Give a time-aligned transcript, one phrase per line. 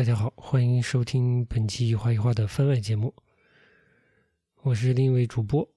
[0.00, 3.14] 大家好，欢迎收听本期一花一花的番外节目，
[4.62, 5.68] 我是另一位主播。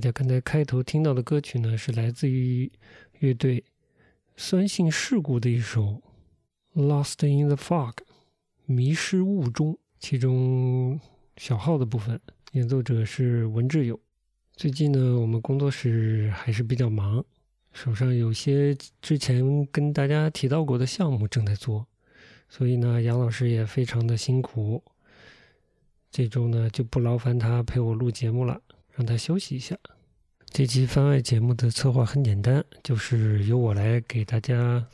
[0.00, 2.72] 大家刚才开头听到的歌曲呢，是来自于
[3.18, 3.62] 乐队
[4.34, 6.00] 酸性事故的一首
[6.82, 7.92] 《Lost in the Fog》
[8.64, 10.98] 迷失雾中，其中
[11.36, 12.18] 小号的部分
[12.52, 14.00] 演奏者是文志友。
[14.56, 17.22] 最近呢，我们工作室还是比较忙，
[17.74, 21.86] 手上有些之前跟大家提到过的项目正在做，
[22.48, 24.82] 所以呢，杨老师也非常的辛苦。
[26.10, 28.62] 这周呢，就不劳烦他陪我录节目了。
[29.00, 29.74] 让他休息一下。
[30.50, 34.86] 这期番外节目的策划很简单，就是由我来给大家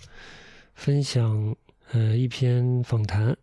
[0.75, 1.57] 分享，
[1.91, 3.37] 呃，一篇访谈，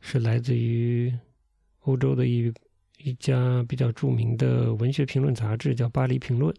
[0.00, 1.16] 是来自于
[1.82, 2.52] 欧洲的一
[2.96, 6.52] 一家比较著名的文学评论杂志，叫《巴黎评论》。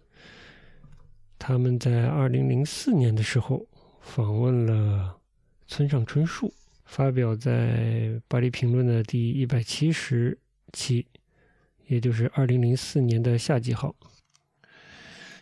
[1.38, 3.68] 他们在二零零四年的时候
[4.00, 5.20] 访问了
[5.68, 6.54] 村上春树，
[6.86, 7.52] 发表在
[8.30, 10.40] 《巴黎评论》的第一百七十
[10.72, 11.06] 期。
[11.90, 13.94] 也就是二零零四年的夏季号。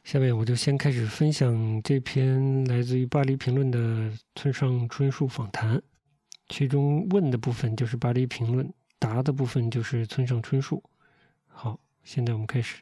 [0.03, 5.81] 下面我就先开始分享这篇来自于《巴黎评论》的村上春树访谈，
[6.47, 8.66] 其中问的部分就是《巴黎评论》，
[8.97, 10.81] 答的部分就是村上春树。
[11.47, 12.81] 好，现在我们开始。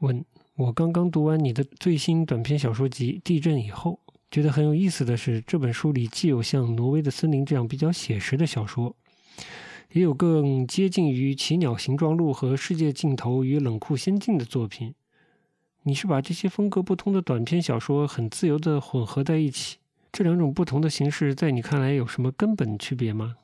[0.00, 0.24] 问：
[0.56, 4.00] 我刚刚读完你的最新短篇小说集《地震以后》，
[4.32, 8.96] 觉得很有意思的是，这本书里既有像《挪威的森林》这样比较写实的小说。
[9.96, 14.94] 也有更接近于《奇鸟形状录》和《世界尽头与冷酷仙境》的作品。
[15.84, 19.78] 你是把这些风格不同的短篇小说很自由地混合在一起？
[20.12, 23.36] 这两种不同的形式在你看来有什么根本区别吗？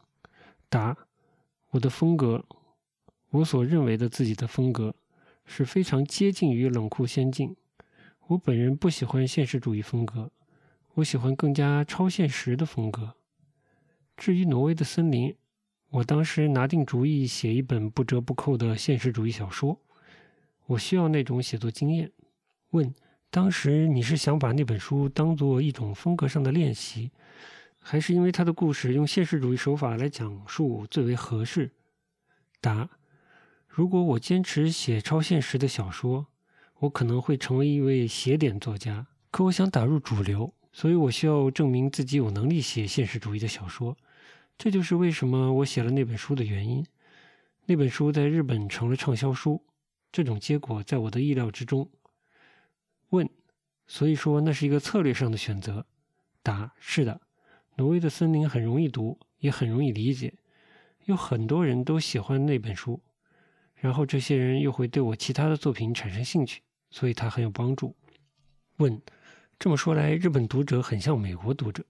[0.69, 0.95] 答：
[1.71, 2.45] 我的风格，
[3.31, 4.95] 我所认为的自己的风格，
[5.47, 7.57] 是非常接近于冷酷仙境。
[8.27, 10.31] 我本人不喜欢现实主义风格，
[10.97, 13.15] 我喜欢更加超现实的风格。
[14.19, 15.35] 至于挪威的森林。
[15.93, 19.79] 我当时拿定主意写一本不折不扣的现实主义小说，
[20.65, 22.11] 我需要那种写作经验。
[22.71, 22.95] 问：
[23.29, 27.11] 当时你是想把那本书当做一种风格上的练习，
[27.79, 31.71] 还是因为他的故事用现实主义手法来讲述最为合适？
[32.63, 32.89] 答：
[33.69, 36.27] 如果我坚持写超现实的小说，
[36.79, 39.07] 我可能会成为一位写点作家。
[39.31, 43.95] 可我想打入主流，所以我需要证明自己有能力写现实主义的小说。
[44.57, 46.87] 这就是为什么我写了那本书的原因。
[47.67, 49.65] 那本书在日本成了畅销书，
[50.11, 51.91] 这种结果在我的意料之中。
[53.11, 53.29] 问，
[53.87, 55.87] 所以说那是一个策略上的选择。
[56.43, 57.21] 答：是的。
[57.77, 60.35] 挪威的森林很容易读，也很容易理解。
[61.07, 63.03] 有很多人都喜欢那本书，
[63.75, 67.97] 然后这些人又会对我其他的作品产生兴趣，所以它很有帮助。
[68.77, 69.01] 问：
[69.59, 71.85] 这么说来，日本读者很像美国读者，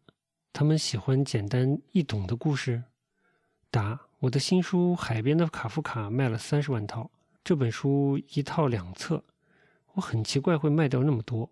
[0.54, 2.84] 他们喜欢简单易懂的故事？
[3.70, 7.10] 答：我的新书《海边的卡夫卡》卖了三十万套，
[7.42, 9.24] 这本书一套两册，
[9.94, 11.50] 我很奇怪会卖掉那么多，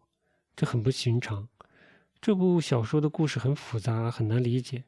[0.55, 1.49] 这很不寻常。
[2.20, 4.85] 这部小说的故事很复杂，很难理解，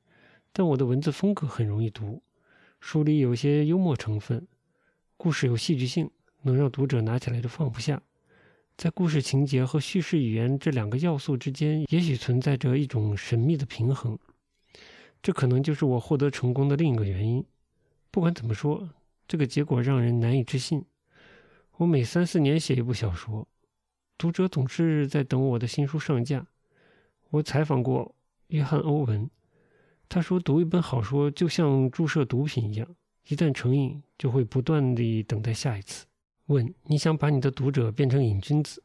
[0.52, 2.22] 但我的文字风格很容易读。
[2.80, 4.46] 书里有些幽默成分，
[5.16, 6.10] 故事有戏剧性，
[6.42, 8.02] 能让读者拿起来就放不下。
[8.82, 14.19] 在故事情节和叙事语言这两个要素之间，也许存在着一种神秘的平衡。
[15.23, 17.44] 这可能就是我获得成功的另一个原因。
[18.11, 18.90] 不管怎么说，
[19.29, 20.84] 这个结果让人难以置信。
[21.76, 23.46] 我每三四年写一部小说，
[24.19, 26.44] 读者总是在等我的新书上架。
[27.31, 28.12] 我采访过
[28.49, 29.31] 约翰·欧文，
[30.08, 32.96] 他说：“读一本好书就像注射毒品一样，
[33.29, 36.05] 一旦成瘾，就会不断地等待下一次。”
[36.46, 38.82] 问：“你想把你的读者变成瘾君子？”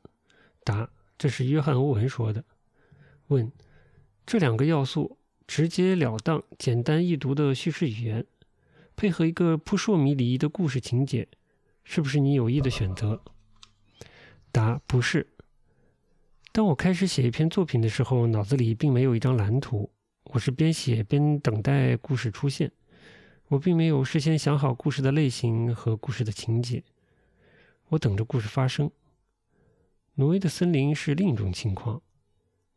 [0.63, 2.44] 答：“这是约翰·欧文说的。”
[3.27, 3.51] 问
[4.25, 8.25] ：“这两个要素，直截了当、简单易读的叙事语言，
[8.95, 11.27] 配合一个扑朔迷离的故事情节，
[11.83, 13.21] 是不是你有意的选择？”
[14.51, 15.27] 答：“不是。”
[16.53, 19.92] 当我开始写一篇作品的时候，脑子里并没有一张蓝图。
[20.33, 22.71] 我是边写边等待故事出现。
[23.48, 26.83] 我并没有事先想好故事的类型和故事的情节。
[27.89, 28.92] 我等着故事发生。
[30.16, 32.01] 挪威的森林是另一种情况，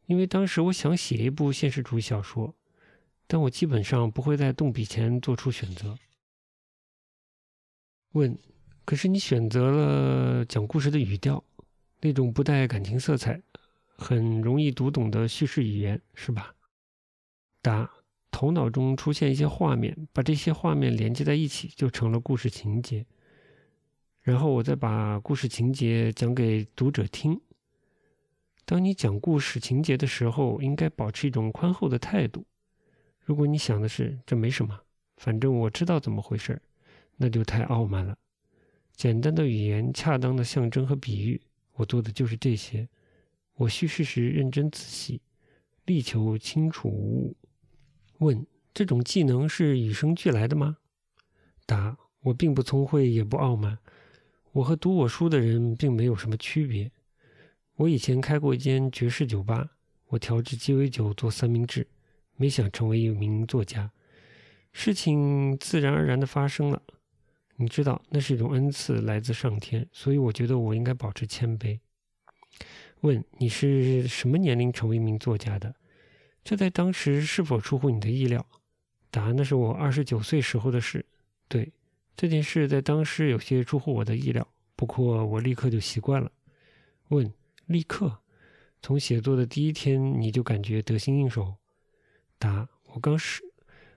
[0.07, 2.55] 因为当时我想写一部现实主义小说，
[3.27, 5.97] 但我基本上不会在动笔前做出选择。
[8.13, 8.37] 问：
[8.85, 11.43] 可是你选择了讲故事的语调，
[12.01, 13.41] 那种不带感情色彩。
[13.97, 16.55] 很容易读懂的叙事语言是吧？
[17.61, 17.91] 答：
[18.31, 23.07] 头脑中出现一些画面，把这些画面连接在一起，就成了故事情节。
[24.31, 27.41] 然后我再把故事情节讲给读者听。
[28.65, 32.47] 当你讲故事情节的时候，应该保持一种宽厚的态度。
[33.25, 34.83] 如果你想的是这没什么，
[35.17, 36.63] 反正我知道怎么回事
[37.17, 38.17] 那就太傲慢了。
[38.95, 41.41] 简单的语言、恰当的象征和比喻，
[41.73, 42.89] 我做的就是这些。
[43.55, 45.21] 我叙事时认真仔细，
[45.87, 47.37] 力求清楚无误。
[48.19, 50.77] 问：这种技能是与生俱来的吗？
[51.67, 53.77] 答：我并不聪慧，也不傲慢。
[54.53, 56.91] 我和读我书的人并没有什么区别。
[57.77, 59.71] 我以前开过一间爵士酒吧，
[60.09, 61.87] 我调制鸡尾酒做三明治，
[62.37, 63.91] 没想成为一名作家。
[64.73, 66.83] 事情自然而然的发生了。
[67.57, 71.79] 你知道，那是一种恩赐，来自上天，所以我觉得我应该保持谦卑。
[73.03, 75.75] 问你是什么年龄成为一名作家的？
[76.43, 78.45] 这在当时是否出乎你的意料？
[79.11, 81.05] 答：那是我二十九岁时候的事。
[81.49, 81.73] 对，
[82.17, 84.47] 这件事在当时有些出乎我的意料，
[84.77, 86.31] 不过我立刻就习惯了。
[87.09, 87.33] 问：
[87.67, 88.19] 立刻？
[88.83, 91.57] 从写作的第一天你就感觉得心应手？
[92.39, 93.43] 答：我刚是，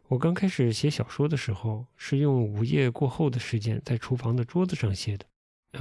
[0.08, 5.26] 我刚开始写小说的时候，是用午夜过后的时间在厨房的桌子上写的。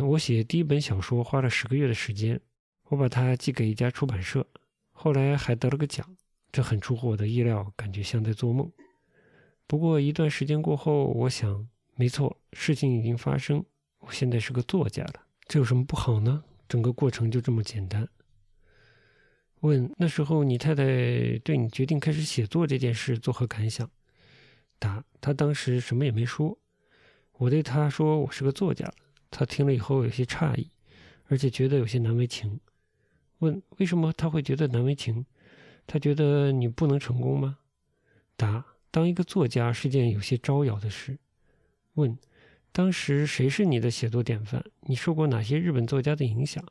[0.04, 2.40] 我写第一本小说花了十个月的时间。
[2.88, 4.46] 我把它寄给一家出版社，
[4.90, 6.16] 后来还得了个奖，
[6.50, 8.70] 这很出乎我的意料，感觉像在做梦。
[9.66, 13.64] 不过一段时间过后，我想，没错，事情已经发生，
[13.98, 16.42] 我现在是个作家了，这有什么不好呢？
[16.68, 18.08] 整个过程就这么简单。
[19.60, 20.84] 问：那时候你太太
[21.44, 23.88] 对你决定开始写作这件事作何感想？
[24.78, 26.58] 答：她当时什么也没说。
[27.34, 28.94] 我对她说我是个作家了，
[29.30, 30.70] 她听了以后有些诧异，
[31.26, 32.58] 而且觉得有些难为情。
[33.38, 35.26] 问为什么他会觉得难为情？
[35.86, 37.58] 他觉得你不能成功吗？
[38.36, 41.18] 答：当一个作家是件有些招摇的事。
[41.94, 42.16] 问：
[42.72, 44.64] 当时谁是你的写作典范？
[44.80, 46.64] 你受过哪些日本作家的影响？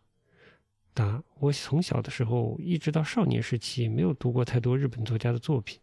[0.94, 5.80] 答：我从小的时候一直到少年时期没有读过太多日本作家的作品。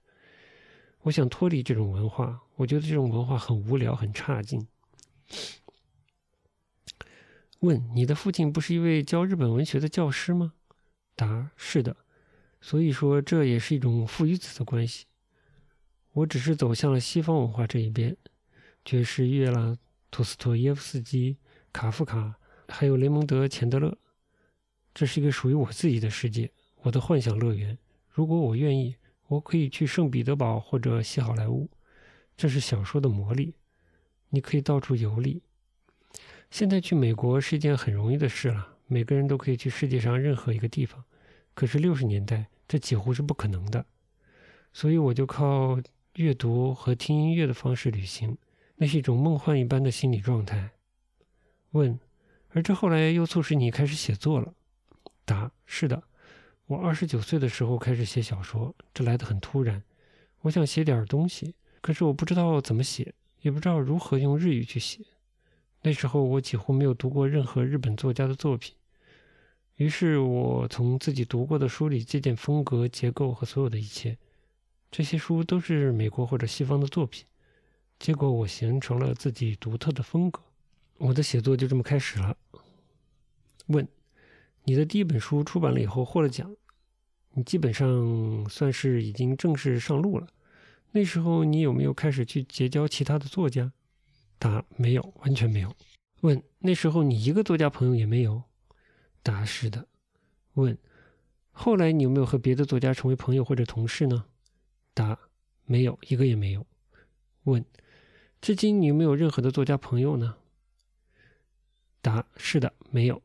[1.03, 4.67] 我想脱离这种文化，我觉得这种文化很无聊，很差劲。
[7.61, 10.55] 问：你的父亲不是一位教日本文学的教师吗？
[11.15, 11.97] 答是的，
[12.61, 15.07] 所以说这也是一种父与子的关系。
[16.13, 18.17] 我只是走向了西方文化这一边，
[18.89, 19.77] 爵士乐啦，
[20.11, 21.37] 托斯托耶夫斯基、
[21.75, 22.37] 卡夫卡，
[22.69, 23.99] 还有雷蒙德·钱德勒。
[24.95, 27.77] 这是一个属于我自己的世界，我的幻想乐园。
[28.09, 31.69] 如果我愿意，我可以去圣彼得堡或者西好莱坞。
[32.35, 33.53] 这是小说的魔力，
[34.31, 35.43] 你可以到处游历。
[36.51, 38.79] 现在去美国是一件很容易的事了。
[38.87, 41.05] 每个人都可以去世界上任何一个地方，
[41.53, 43.85] 可是六十年代这几乎是不可能的，
[44.73, 45.79] 所以我就靠
[46.15, 48.39] 阅读和听音乐的方式旅行，
[48.79, 50.71] 那是一种梦幻一般的心理状态。
[51.73, 51.99] 问：
[52.51, 54.55] 而这后来又促使你开始写作了？
[55.25, 56.03] 答：是的，
[56.67, 59.83] 我二十九岁的时候开始写小说，这来得很突然。
[60.43, 65.01] 我想写点东西，可是我不知道怎么写，也不知道如何用日语去写。
[65.83, 68.75] 那时候我几乎没有读过任何日本作家的作品，
[69.75, 74.17] 于是我从自己读过的书里借鉴风格、结构和所有的一切。
[74.91, 77.27] 这些书都是美国或者西方的作品，
[77.99, 80.41] 结果我形成了自己独特的风格。
[80.99, 82.37] 我的写作就这么开始了。
[83.67, 83.87] 问：
[84.65, 86.57] 你的第一本书出版了以后获了奖，
[87.33, 90.27] 你基本上算是已经正式上路了。
[90.93, 93.73] 那时候你有没有开始去结交其他的作家？
[94.39, 95.75] 答：没有，完全没有。
[96.23, 98.43] 问：那时候你一个作家朋友也没有？
[99.23, 99.87] 答：是的。
[100.55, 100.77] 问：
[101.51, 104.25] 后来你有没有和别的作家成为朋友或者同事呢？
[104.95, 105.19] 答：
[105.65, 106.67] 没有，一个也没有。
[107.45, 107.65] 问：
[108.41, 110.37] 至今你没有任何的作家朋友呢？
[112.01, 113.21] 答：是的，没有。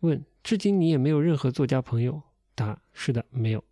[0.00, 2.22] 问：至今你也没有任何作家朋友？
[2.54, 3.64] 答：是的，没有。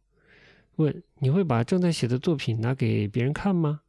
[0.77, 3.83] 问：你会把正在写的作品拿给别人看吗？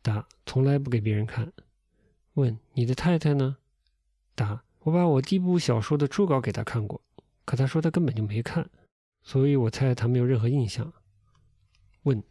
[0.00, 1.52] 答：从来不给别人看。
[2.34, 3.56] 问：你的太太呢？
[4.34, 7.02] 答：我把我第一部小说的初稿给她看过，
[7.44, 8.70] 可她说她根本就没看，
[9.22, 10.92] 所以我猜她没有任何印象。
[12.04, 12.22] 问：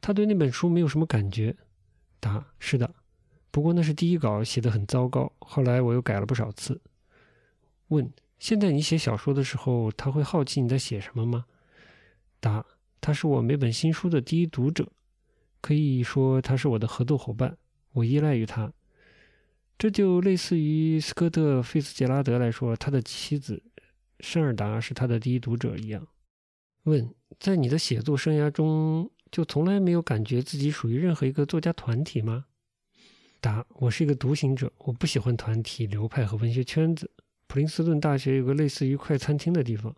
[0.00, 1.56] 她对那本书没有什么感觉？
[2.20, 2.94] 答：是的，
[3.50, 6.80] 不过那是第一稿，写得很糟糕，后来我又改了不少次。
[7.88, 11.46] 问：现在你写小说的时候，他会好奇你在写什么吗？
[12.38, 12.64] 答：
[13.00, 14.92] 他是我每本新书的第一读者。
[15.62, 17.58] 可以说他是我的合作伙伴，
[17.92, 18.72] 我依赖于他。
[19.76, 23.62] 这就类似于斯科特·费斯杰拉德来说，他的妻子
[24.20, 26.06] 申尔达是他的第一读者一样。
[26.84, 32.46] 问：在你的写作生涯中，就从来没有感觉自己属于任何一个作家团体吗？
[33.40, 37.10] 答：我是一个独行者，我不喜欢团体、流派和文学圈子。
[37.46, 39.94] 普林斯顿大学有个类似于快餐厅的地方，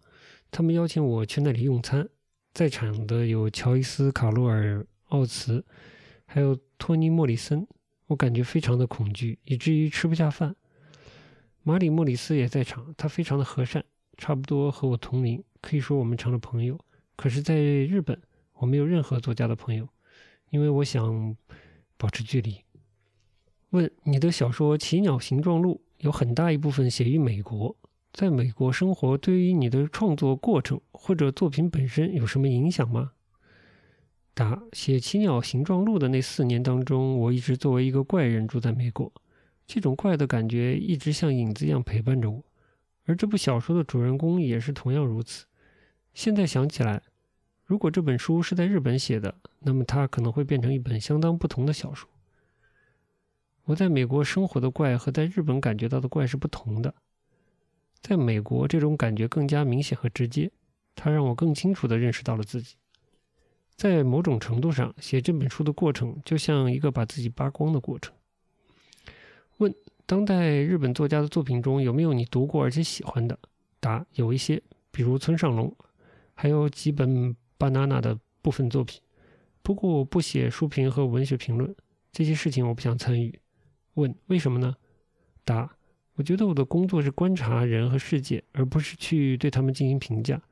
[0.50, 2.08] 他们邀请我去那里用餐，
[2.52, 4.86] 在场的有乔伊斯·卡洛尔。
[5.08, 5.62] 奥茨，
[6.24, 7.66] 还有托尼·莫里森，
[8.06, 10.56] 我感觉非常的恐惧，以至于吃不下饭。
[11.62, 13.84] 马里·莫里斯也在场，他非常的和善，
[14.16, 16.80] 差不多和我同龄，可以说我们成了朋友。
[17.14, 18.18] 可是，在日本，
[18.62, 19.88] 我没有任何作家的朋友，
[20.50, 21.36] 因为我想
[21.96, 22.58] 保持距离。
[23.70, 27.76] 问你的小说《奇鸟形状录》有很大一部分写于美国，
[28.12, 33.10] 在美国生活对于你的创作过程或者作品本身有什么影响吗？
[34.32, 39.12] 答：写《奇鸟形状录》的那四年当中，我一直作为一个怪人住在美国。
[39.66, 42.44] 这种怪的感觉一直像影子一样陪伴着我，
[43.06, 45.46] 而这部小说的主人公也是同样如此。
[46.14, 47.02] 现在想起来，
[47.72, 52.06] 如果这本书是在日本写的，那么它可能会变成一本相当不同的小说。
[53.64, 56.94] 我在美国生活的怪和在日本感觉到的怪是不同的。
[58.02, 60.52] 在美国，这种感觉更加明显和直接，
[60.94, 62.76] 它让我更清楚地认识到了自己。
[63.74, 68.12] 在某种程度上，写这本书的过程就像一个把自己扒光的过程。
[69.56, 69.74] 问：
[70.04, 73.38] 当代日本作家的作品中有没有你读过而且喜欢的？
[73.80, 75.74] 答：有一些，比如村上隆，
[76.34, 79.00] 还有几本 banana 的部分作品。
[79.62, 81.72] 不过我不写书评和文学评论，
[82.10, 83.38] 这些事情我不想参与。
[83.94, 84.74] 问：为什么呢？
[85.44, 85.76] 答：
[86.14, 90.42] 我觉得我的工作是观察人和世界，而不是去对他们进行评价。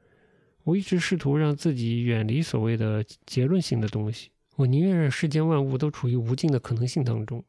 [0.62, 4.30] 我一直试图让自己远离所谓的结论性的东西。
[4.54, 7.42] 我宁愿让世间万物都处于无尽的可能性当中。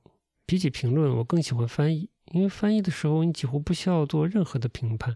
[0.48, 5.15] 比起评论，我更喜欢翻译，因为翻译的时候你几乎不需要做任何的评判。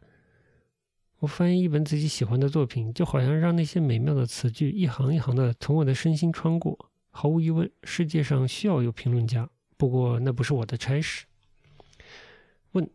[1.19, 6.91] 我翻译一本自己喜欢的作品，就好像让那些美妙的词句一行一行的从我的身心穿过。
[7.09, 11.25] 毫无疑问，世界上需要有评论家，不过那不是我的差事。
[12.73, 12.89] 问：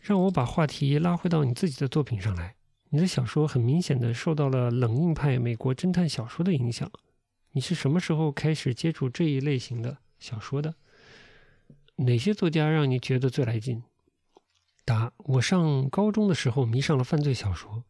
[0.00, 2.54] 让我把话题拉回到你自己的作品上来。
[2.88, 6.90] 你的小说很明显的受到了冷硬派美国侦探小说的影响。
[7.52, 10.74] 你是什么时候开始接触这一类型的小说的？
[11.96, 13.82] 哪些作家让你觉得最来劲？
[14.90, 17.84] 答：我上高中的时候迷上了犯罪小说。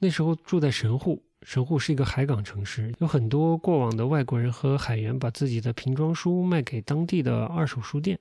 [0.00, 8.18] 那时候住在神户，神户是一个海港城市，有很多过往的外国人和海员把自己的瓶装书卖给当地的二手书店。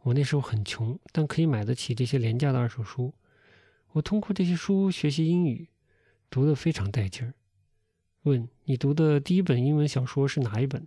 [0.00, 3.14] 我那时候很穷，但可以买得起这些廉价的二手书。
[3.92, 5.68] 我通过这些书学习英语，
[6.28, 7.34] 读得非常带劲儿。
[8.24, 10.84] 问你读的第一本英文小说是哪一本？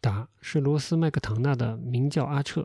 [0.00, 2.62] 答是罗斯麦克唐纳的《名叫阿彻》。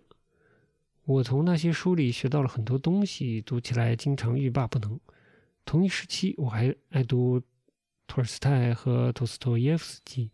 [1.11, 4.97] 我从那些书里学到了很多东西，读起来经常欲罢不能。
[5.65, 7.41] 同一时期，我还爱读
[8.07, 10.31] 托尔斯泰和托斯托耶夫斯基，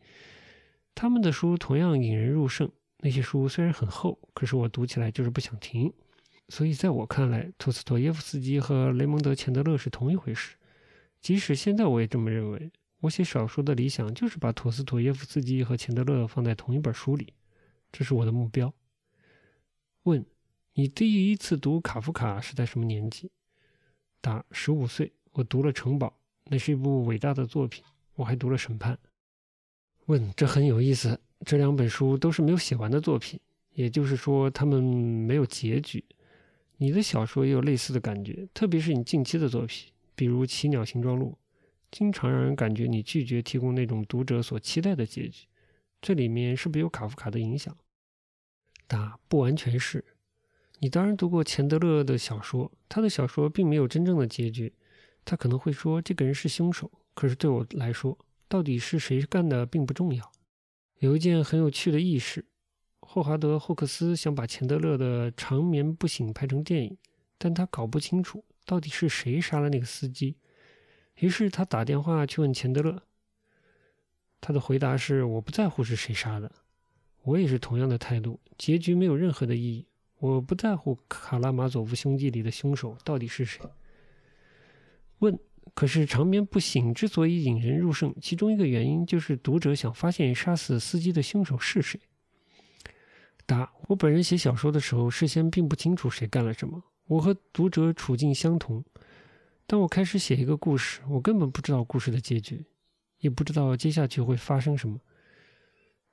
[0.93, 5.91] 他们的书同样引人入胜，那些书虽然很厚，可是我读起来就是不想停。
[6.50, 10.55] 所以在我看来，托斯托耶夫斯基和雷蒙德·钱德勒是同一回事。
[11.19, 12.72] 即使现在我也这么认为。
[13.01, 17.34] 我写小说的理想就是把托斯托耶夫斯基和钱德勒放在同一本书里，
[17.91, 18.74] 这是我的目标。
[20.03, 20.25] 问：
[20.79, 23.31] 你第一次读卡夫卡是在什么年纪？
[24.22, 25.12] 答：十五岁。
[25.31, 26.07] 我读了《城堡》，
[26.51, 27.84] 那是一部伟大的作品。
[28.13, 28.93] 我还读了《审判》。
[30.05, 31.19] 问：这很有意思。
[31.43, 33.39] 这两本书都是没有写完的作品，
[33.74, 36.05] 也就是说，他们没有结局。
[36.75, 41.36] 你的小说也有类似的感觉，特别是你近期的作品，比如《奇鸟形状录》。
[41.89, 45.48] 经常让人感觉你拒绝提供那种读者所期待的结局，
[46.00, 47.75] 这里面是不是有卡夫卡的影响？
[48.86, 50.05] 答：不完全是。
[50.79, 54.74] 你当然读过钱德勒的小说，他的小说并没有真正的结局。
[55.25, 58.17] 他可能会说这个人是凶手，可是对我来说，
[58.48, 60.31] 到底是谁干的并不重要。
[61.00, 62.46] 有一件很有趣的轶事：
[63.01, 66.98] 霍华德·霍克斯想把钱德勒的《长眠不醒》拍成电影，
[67.38, 70.38] 但他搞不清楚到底是谁杀了那个司机。
[71.15, 73.01] 于是他打电话去问钱德勒，
[74.39, 76.51] 他的回答是：“我不在乎是谁杀的。”
[77.24, 79.86] 我也是同样的态度，结局没有任何的意义。
[80.20, 83.62] 我不在乎卡拉马佐夫兄弟里的凶手到底是谁。
[85.20, 85.38] 问：
[85.74, 92.00] 可是长眠不醒之所以引人入胜，其中一个原因就是读者想发现杀死司机的凶手是谁。
[93.46, 96.84] 答：我本人写小说的时候，事先并不清楚谁干了什么。
[97.08, 98.84] 我和读者处境相同。
[99.66, 102.66] 当我开始写一个故事，我根本不知道故事的结局，
[103.20, 105.00] 也不知道接下去会发生什么。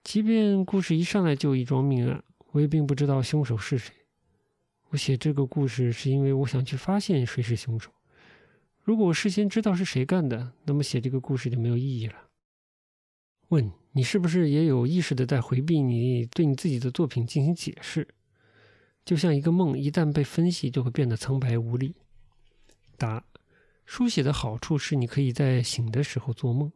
[0.03, 2.23] 即便故事一上来就一桩命案，
[2.55, 3.93] 我也并不知道凶手是谁。
[4.91, 7.91] 我写这个故事是因为我想去发现谁是凶手。
[8.81, 12.15] 如果我事先知道是谁干的，那么写这个故事就没有意义了。
[13.49, 18.07] 问你是不是也有意识的在回避你对你自己的作品进行解释？
[19.05, 21.97] 就像一个梦，一旦被分析，就会变得苍白无力。
[22.97, 23.25] 答。
[23.85, 26.71] 书写的好处是，你可以在醒的时候做梦。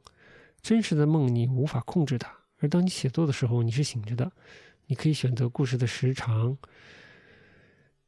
[0.61, 4.33] 真实的梦你无法控制它，而当你写作的时候，你是醒着的。
[4.89, 6.57] 你可以选择故事的时长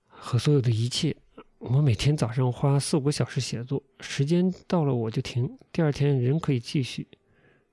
[0.06, 1.14] 和所有的一切。
[1.58, 7.06] 我每天早上花四五个小时写作，时间到了我就停，第二天仍可以继续。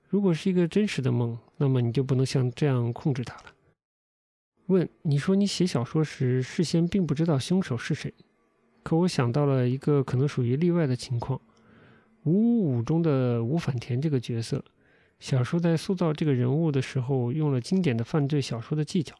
[0.08, 3.44] 如果是一个真实的梦，那么你就不能像这样控制它了。
[4.66, 8.12] 问：你说你写小说时事先并不知道凶手是谁？
[8.82, 11.38] 可我想到了一个可能属于例外的情况，
[12.24, 14.62] 《五五五》中的吴反田这个角色，
[15.20, 19.16] 小说在塑造这个人物的时候用了经典的犯罪小说的技巧，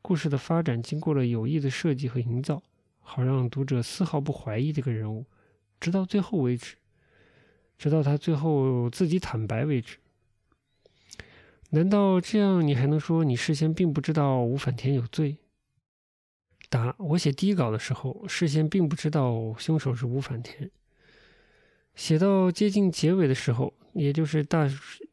[0.00, 2.62] 故事的发展经过了有意的设计和营造，
[3.00, 5.26] 好让读者丝毫不怀疑这个人物，
[5.80, 6.76] 直到最后为止，
[7.76, 9.98] 直到他最后自己坦白为止。
[11.70, 15.36] 难道这样你还能说你事先并不知道吴反田有罪？
[16.70, 20.70] 答：我写第一稿的时候，事先并不知道凶手是吴反田。
[21.94, 24.70] 写到接近结尾的时候，也就是大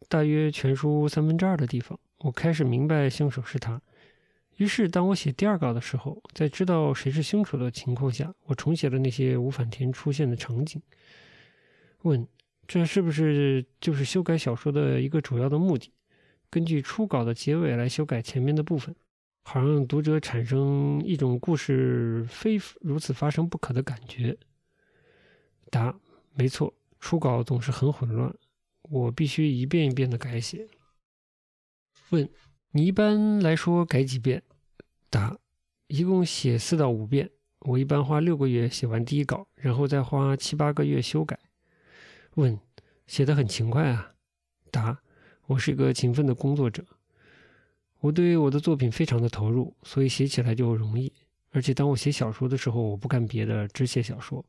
[0.07, 3.81] 大约全书三分之二的地方，我开始明白凶手是他。
[4.57, 10.81] 于是，当我写第二稿的时候，在知道谁是凶手的情况下，我重写了那些吴反田出现的场景。
[12.03, 12.25] 问：
[12.65, 15.91] 这是不是就是修改小说的一个主要的目的？
[16.49, 18.95] 根据初稿的结尾来修改前面的部分？
[19.43, 24.37] 好让读者产生一种故事非如此发生不可的感觉。
[25.69, 25.93] 答：
[26.33, 28.33] 没错，初稿总是很混乱，
[28.89, 30.67] 我必须一遍一遍的改写。
[32.09, 32.29] 问：
[32.71, 34.43] 你一般来说改几遍？
[35.09, 35.37] 答：
[35.87, 37.31] 一共写四到五遍。
[37.59, 41.39] 我一般花六个月写完第一稿，然后再花七八个月修改。
[42.35, 42.59] 问：
[43.07, 44.13] 写的很勤快啊？
[44.69, 44.99] 答：
[45.47, 46.85] 我是一个勤奋的工作者。
[48.01, 51.11] 我对我的作品非常的投入，所以写起来就容易。
[51.49, 54.45] 而且当我写小说的时候，我不干别的，只写小说。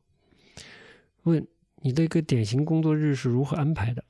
[1.23, 1.47] 问
[1.77, 4.03] 你的一个典型工作日是如何安排的？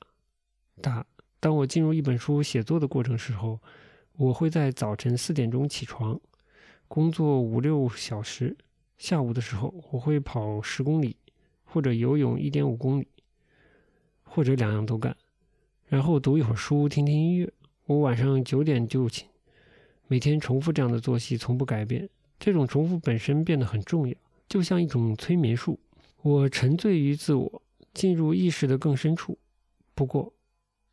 [0.80, 1.06] 答：
[1.40, 3.60] 当我进入一本书写作的过程时候，
[4.16, 6.18] 我会在早晨四点钟起床，
[6.88, 8.56] 工作五六小时。
[8.96, 11.16] 下午的时候，我会跑十公里，
[11.64, 13.06] 或者游泳一点五公里，
[14.24, 15.16] 或者两样都干。
[15.86, 17.52] 然后读一会儿书，听听音乐。
[17.86, 19.28] 我晚上九点就寝。
[20.08, 22.08] 每天重复这样的作息，从不改变。
[22.40, 24.14] 这种重复本身变得很重要，
[24.48, 25.78] 就像一种催眠术。
[26.22, 27.62] 我沉醉于自我，
[27.94, 29.38] 进入意识的更深处。
[29.94, 30.32] 不过，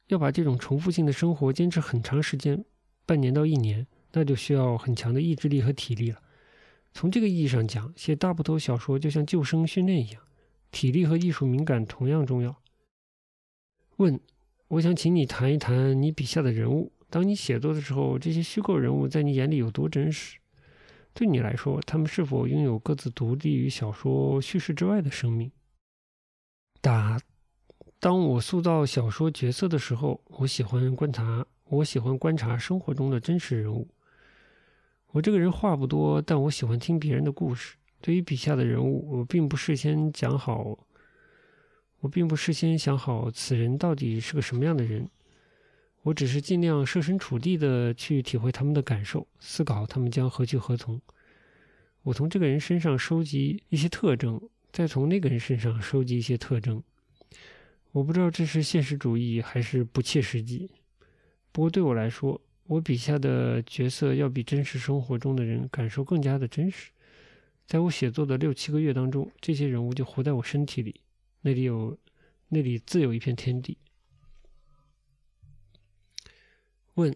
[0.08, 2.63] 要把这种重复性的生活坚持很长时间，
[3.06, 6.22] 半年到一年，那就需要很强的意志力和体力了。
[6.94, 10.22] 从这个意义上讲，写大部头小说就像救生训练一样，
[10.72, 12.62] 体力和艺术敏感同样重要。
[13.98, 14.20] 问：
[14.68, 16.91] 我想请你谈一谈你笔下的人物。
[17.10, 20.38] 当你写作的时候，这些虚构人物在你眼里有多真实？
[21.13, 25.50] 对你来说，他们是否拥有各自独立于小说叙事之外的生命？
[26.82, 27.20] 答：
[28.06, 33.88] 当我塑造小说角色的时候，我喜欢观察，我喜欢观察生活中的真实人物。
[35.08, 37.78] 我这个人话不多，但我喜欢听别人的故事。
[38.02, 40.78] 对于笔下的人物，我并不事先讲好，
[42.02, 45.10] 我并不事先想好此人到底是个什么样的人。
[46.04, 51.02] 我只是尽量设身处地的去体会他们的感受，思考他们将何去何从。
[52.04, 54.39] 我从这个人身上收集一些特征，
[54.72, 56.84] 再从那个人身上收集一些特征。
[57.95, 60.69] 我不知道这是现实主义还是不切实际。
[61.53, 66.91] 不过对我来说，我笔下的角色要比真实生活中的人感受更加的真实。
[67.65, 70.99] 在我写作的六七个月当中，这些人物就活在我身体里，
[71.39, 71.97] 那里有，
[72.49, 73.77] 那里自有一片天地。
[76.95, 77.15] 问：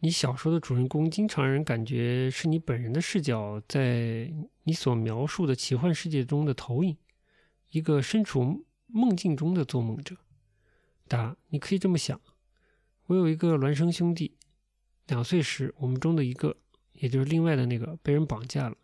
[0.00, 4.28] 你小说的主人公经常让人感觉是你本人的视角，在
[4.64, 6.96] 你所描述的奇幻世界中的投影，
[7.70, 10.16] 一个身处梦境中的做梦者。
[11.06, 12.20] 答：你可以这么想。
[13.06, 14.36] 我有一个孪生兄弟，
[15.06, 16.56] 两岁时，我们中的一个，
[16.92, 18.76] 也就是另外的那个，被人绑架了，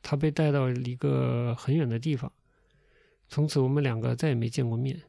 [0.00, 2.32] 他被带到一个很远的地方，
[3.28, 5.02] 从此我们两个再也没见过面。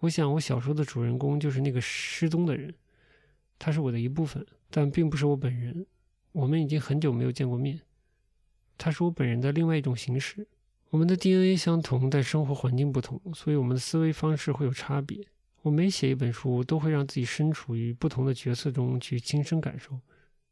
[0.00, 2.74] 我想，我小说的主人公就是那个失踪的人。
[3.56, 5.86] 他是我的一部分，但并不是我本人。
[6.32, 7.80] 我们已经很久没有见过面。
[8.76, 10.48] 他是我本人的另外一种形式。
[10.94, 15.26] 我们的 DNA 相同，但生活环境不同，所以我们的思维方式会有差别。
[15.62, 19.98] 我每写一本书，都会让自己身处于不同的角色中去亲身感受，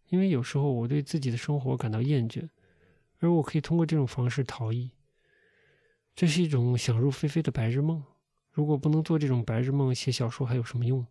[0.08, 2.48] 因为有时候我对自己的生活感到厌倦，
[3.20, 4.90] 而我可以通过这种方式逃逸。
[6.16, 8.02] 这是一种想入非非的白日梦。
[8.50, 11.06] 如果不能做这种白日梦，写小说还有什么用？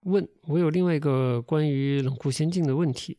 [0.00, 3.16] 问我有另外一个关于冷酷仙境的问题。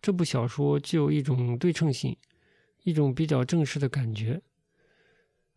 [0.00, 2.16] 这部小说具有一种对称性，
[2.84, 4.40] 一种比较正式的感觉，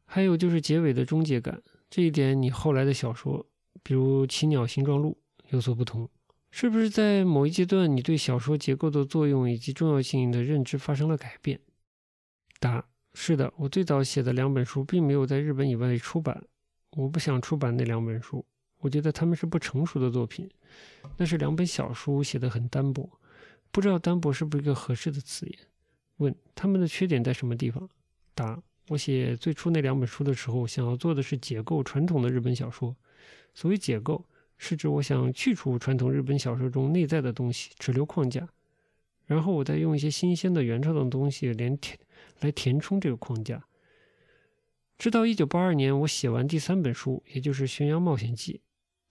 [0.07, 1.61] 还有就是结尾的终结感。
[1.89, 3.45] 这一点你后来的小说，
[3.83, 5.15] 比如《奇鸟形状录》
[5.49, 6.09] 有所不同。
[6.49, 11.59] 是不是在某一阶段，你对小说结构的作用以及重要性的认知发生了改变？
[12.59, 13.53] 答：是的。
[13.57, 16.41] 我最早写的两本书并没有在日本以外出版，
[16.91, 18.43] 我不想出版那两本书。
[18.79, 20.49] 我觉得他们是不成熟的作品，
[21.17, 23.09] 那是两本小书，写的很单薄，
[23.71, 25.59] 不知道单薄是不是一个合适的词眼。
[26.17, 27.89] 问他们的缺点在什么地方？
[28.33, 32.95] 答：我写最初那两本书的时候，想要做的是解构传统的日本小说。
[33.53, 34.23] 所谓解构，
[34.57, 38.47] 是指我想去除传统日本小说中内在的东西，只留框架，
[39.25, 41.97] 然后我再用一些新鲜的原创的东西连填
[42.39, 43.65] 来填充这个框架。
[44.97, 48.53] 直到一九八二年，我写完第三本书，也就是《巡洋冒险记》。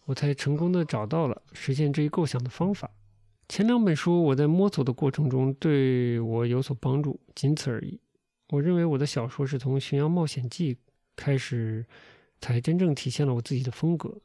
[0.06, 2.90] 我才成功的找到了实现这一构想的方法。
[3.48, 8.00] 前两本书我在摸索的过程中对我有所帮助，仅此而已。
[8.48, 10.74] 我认为我的小说是从《巡洋冒险记》
[11.14, 11.84] 开始，
[12.40, 14.20] 才真正体现了我自己的风格。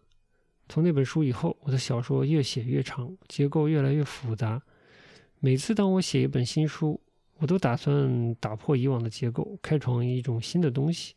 [0.69, 4.61] 从那本书以后，我的小说越写越长，结构越来越复杂。
[5.39, 7.01] 每次当我写一本新书，
[7.37, 11.15] 我都打算打破以往的结构，开创一种新的东西。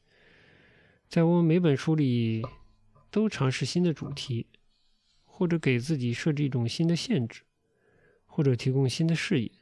[1.08, 2.42] 在我每本书里。
[3.10, 4.48] 都尝试新的主题，
[5.24, 7.42] 或者给自己设置一种新的限制，
[8.26, 9.52] 或者提供新的视野。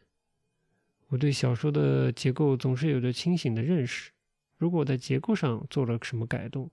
[1.12, 4.10] 我对小说的结构总是有着清醒的认识。
[4.56, 6.70] 如果在结构上做了什么改动，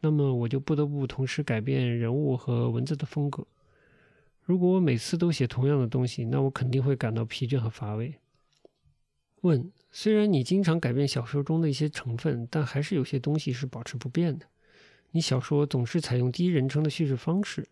[0.00, 3.46] 那么我就不得不同时改变人物和文字的风格。
[4.40, 8.14] 如果我每次都写同样的东西，那我肯定会感到疲倦和乏味。
[9.42, 14.46] 问：虽然你经常改变小说中的一些成分，但还是有些东西是保持不变的。
[15.10, 17.68] 你小说总是采用第一人称的叙事方式，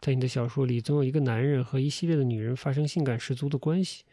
[0.00, 4.04] 在你的小说里，总有一个男人和一系列的女人发生性感十足的关系。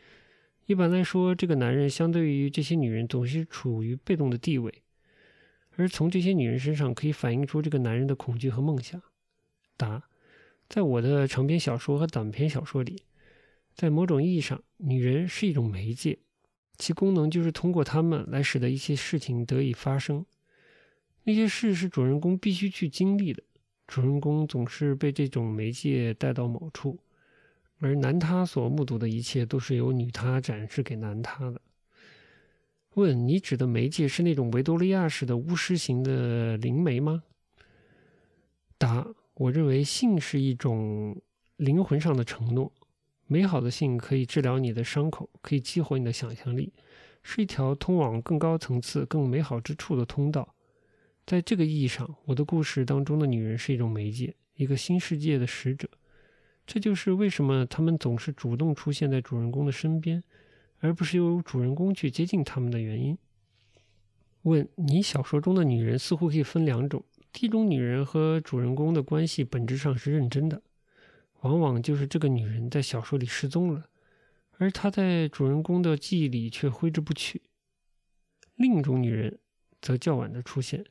[0.66, 4.74] 一般来说，这个男人相对于这些女人总是处于被动的地位，
[5.76, 9.02] 而从这些女人身上可以反映出这个男人的恐惧和梦想。
[9.76, 10.04] 答：
[10.70, 13.04] 在我的长篇小说和短篇小说里，
[13.76, 16.20] 在某种意义上，女人是一种媒介，
[16.78, 20.26] 其功能就是通过她们来使得一些事情得以发生。
[21.24, 23.44] 那些事是主人公必须去经历的，
[23.86, 27.00] 主人公总是被这种媒介带到某处，
[27.84, 31.62] 而男他所目睹的一切都是由女他展示给男他的。
[32.94, 37.24] 问你指的媒介是那种维多利亚式的巫师型的灵媒吗？
[38.78, 41.22] 答：我认为性是一种
[41.58, 42.72] 灵魂上的承诺，
[43.28, 46.72] 美好的性可以治疗你的伤口，可以激活你的想象力，
[47.22, 50.56] 是一条通往更高层次、更美好之处的通道。
[51.26, 55.90] 在这个意义上，我的故事当中的女人是一种媒介，一个新世界的使者。
[56.66, 60.24] 这就是为什么他们总是主动出现在主人公的身边，
[60.80, 63.18] 而不是由主人公去接近他们的原因。
[64.44, 70.62] 问你小说中的女人似乎可以分两种：第一种女人和主人公的关系本质上是认真的，
[71.42, 73.86] 往往就是这个女人在小说里失踪了，
[74.58, 77.40] 而她在主人公的记忆里却挥之不去；
[78.56, 79.40] 另一种女人
[79.82, 80.86] 则较晚的出现。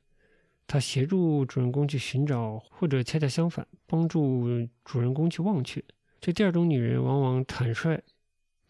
[0.72, 5.84] 他协助主人公去寻找，或者恰恰相反，帮助主人公去忘却。
[6.18, 8.02] 这第二种女人往往坦率、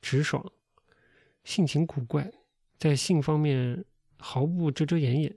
[0.01, 0.45] 直爽，
[1.45, 2.29] 性情古怪，
[2.77, 3.85] 在性方面
[4.19, 5.33] 毫不遮遮掩掩。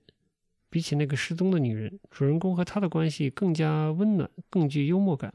[0.68, 5.32] 比起那个失踪的女人，主人公和她的关系更加温暖，更具幽默感，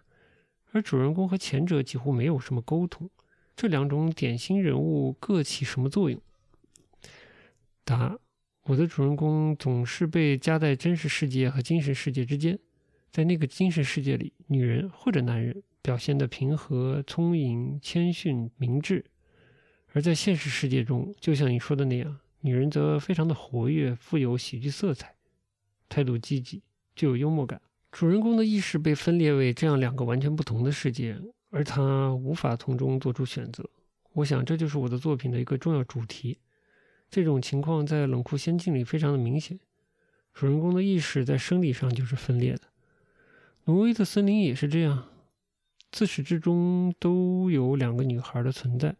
[0.73, 3.09] 而主人公和前者几乎没有什么沟通。
[3.55, 6.21] 这两种典型人物各起什么作用？
[7.85, 8.19] 答。
[8.65, 12.59] 我的主人公总是被夹在真实世界和精神世界之间，
[13.11, 19.03] 在那个精神世界里，女人或者男人表现得平和、聪颖、谦逊、明智；
[19.93, 25.15] 而在现实世界中，就像你说的那样，女人则非常的活跃，富有喜剧色彩，
[25.89, 26.63] 态度积极，
[26.95, 27.61] 具有幽默感。
[27.91, 31.19] 主人公的意识被分裂为这样两个完全不同的世界，
[31.49, 33.69] 而他无法从中做出选择。
[34.13, 36.39] 我想，这就是我的作品的一个重要主题。
[37.11, 39.59] 这种情况在《冷酷仙境》里非常的明显，
[40.33, 42.63] 主人公的意识在生理上就是分裂的。
[43.65, 45.09] 挪威的森林也是这样，
[45.91, 48.95] 自始至终都有两个女孩的存在，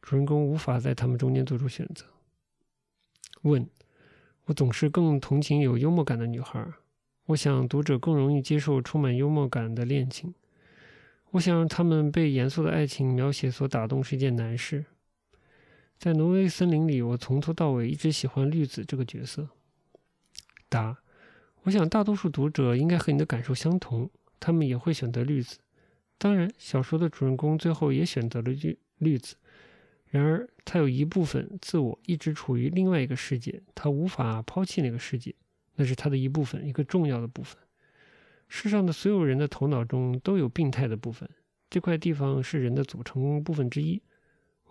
[0.00, 2.04] 主人公无法在他们中间做出选择。
[3.42, 3.66] 问：
[4.46, 6.66] 我总是更同情有幽默感的女孩，
[7.26, 10.34] 我想读者更容易接受充满幽默感的恋情。
[11.30, 14.84] 我想让他们被严肃的爱情描写所打动是一件难事。
[16.02, 19.48] 在挪威森林里，我从头到尾一直喜欢绿子这个角色。
[20.68, 20.98] 答：
[21.62, 24.10] 我想大多数读者应该和你的感受相同，
[24.40, 25.58] 他们也会选择绿子。
[26.18, 29.36] 当然，小说的主人公最后也选择了绿绿子。
[30.06, 35.32] 然而，他有一部分自我一直处于另外一个世界，他无法抛弃那个世界，
[35.76, 37.56] 那是他的一部分，一个重要的部分。
[38.48, 41.30] 世上的所有人的头脑中都有病态的部分，
[41.70, 44.02] 这块地方是人的组成部分之一。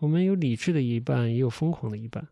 [0.02, 2.28] 我们有理智的一半，也有疯狂的一半。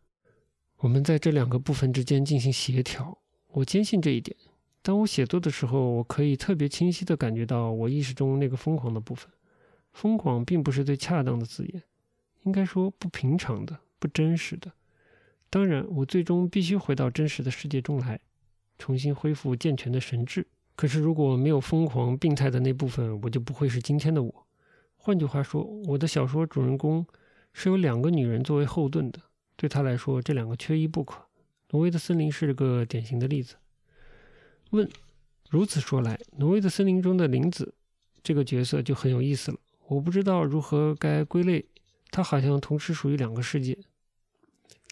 [0.78, 3.16] 我们在这两个部分之间进行协调。
[3.50, 4.36] 我坚信这一点。
[4.82, 9.32] 当我写作的时候，我可以特别清晰地感觉到我意识中那个疯狂的部分。
[9.94, 11.84] 疯狂并不是最恰当的字眼，
[12.42, 14.72] 应该说不平常的、不真实的。
[15.52, 18.20] 当然，我最终必须回到真实的世界中来，
[18.80, 20.48] 重新恢复健全的神智。
[20.76, 24.48] 可是，如果没有疯狂、病态的那部分，我就不会是今天的我。
[24.96, 27.06] 换句话说，我的小说主人公。
[27.62, 29.20] 是有两个女人作为后盾的，
[29.58, 31.26] 对他来说，这两个缺一不可。
[31.72, 33.56] 挪威的森林是个典型的例子。
[34.70, 34.90] 问：
[35.50, 37.74] 如此说来，挪威的森林中的林子
[38.24, 39.58] 这个角色就很有意思了。
[39.88, 41.66] 我不知道如何该归类，
[42.12, 43.78] 他好像同时属于两个世界。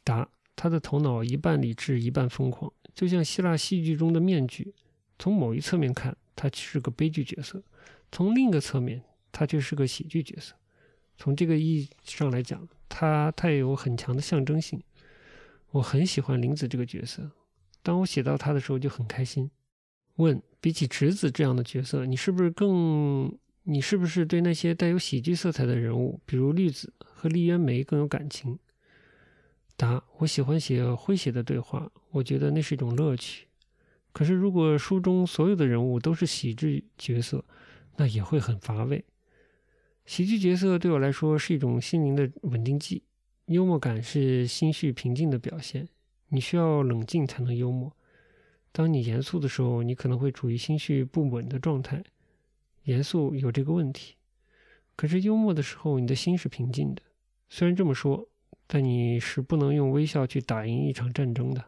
[0.03, 4.73] 答：他的头脑一半理智，一半疯狂，就像希腊戏剧中的面具。
[5.17, 7.61] 从某一侧面看，他是个悲剧角色；
[8.11, 9.01] 从另一个侧面，
[9.31, 10.53] 他却是个喜剧角色。
[11.17, 14.81] 从这个意义上来讲，他他也有很强的象征性。
[15.71, 17.29] 我很喜欢林子这个角色，
[17.83, 19.51] 当我写到他的时候就很开心。
[20.15, 28.57] 问：比起直子这样的角色，你是不是更你是不是对那些带有喜剧色彩的人物，比如绿子和丽渊梅更有感情？
[29.75, 33.47] 答：我喜欢写诙谐的对话，我觉得那是一种乐趣。
[34.11, 37.43] 可是如果书中所有的人物都是喜剧角色，
[37.97, 39.03] 那也会很乏味。
[40.07, 43.03] 喜剧角色对我来说是一种心灵的稳定剂，
[43.47, 45.89] 幽默感是心绪平静的表现。
[46.29, 47.93] 你需要冷静才能幽默。
[48.71, 52.01] 当你严肃的时候，你可能会处于心绪不稳的状态。
[52.83, 54.15] 严肃有这个问题，
[54.95, 57.01] 可是幽默的时候，你的心是平静的。
[57.49, 58.29] 虽然这么说，
[58.65, 61.65] 但你是不能用微笑去打赢一场战争的。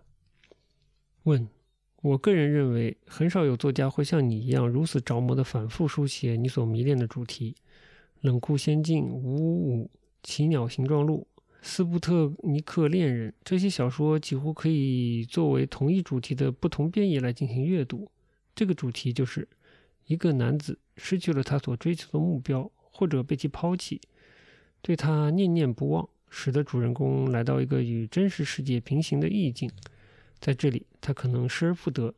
[1.24, 1.46] 问：
[2.02, 7.54] 我个人认为，很少有作家会像你一样如此着魔的反复书写你所迷恋的主题。
[8.22, 9.92] 冷酷仙境、五五五、
[10.24, 11.26] 奇鸟形状录、
[11.62, 18.12] 斯布特尼克恋人，这些小说几乎可以作为同一主题的不同编译来进行阅读。
[18.54, 19.48] 这个主题就是
[20.06, 24.02] 一个男子失去了他所追求的目标，或者被其抛弃，
[24.82, 29.72] 对他念念不忘，使得主人公来到一个与真实世界平行的意境，
[30.40, 32.14] 在这里他可能失而复得，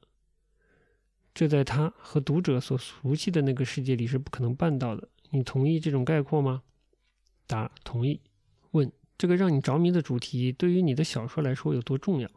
[1.35, 5.07] 这在他和读者所熟悉的那个世界里是不可能办到的。
[5.31, 6.61] 你同意这种概括吗？
[7.47, 8.19] 答：同意。
[8.71, 12.29] 问：这个让你着迷的主题对于你的小说来说有多重要？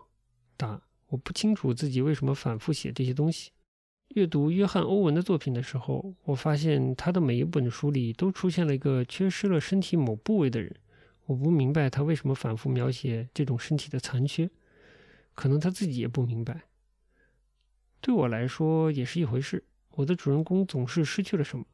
[0.56, 3.50] 答：我不清楚自己为什么反复写这些东西。
[4.08, 10.74] 阅读约翰·欧文的作品的时候，我发现他的每一本书里都出现了一个缺失了身体某部位的人。
[11.26, 14.48] 我不明白他为什么反复描写这种身体的残缺，
[15.34, 16.62] 可能他自己也不明白。
[18.00, 19.64] 对我来说也是一回事。
[19.92, 21.64] 我的主人公总是失去了什么，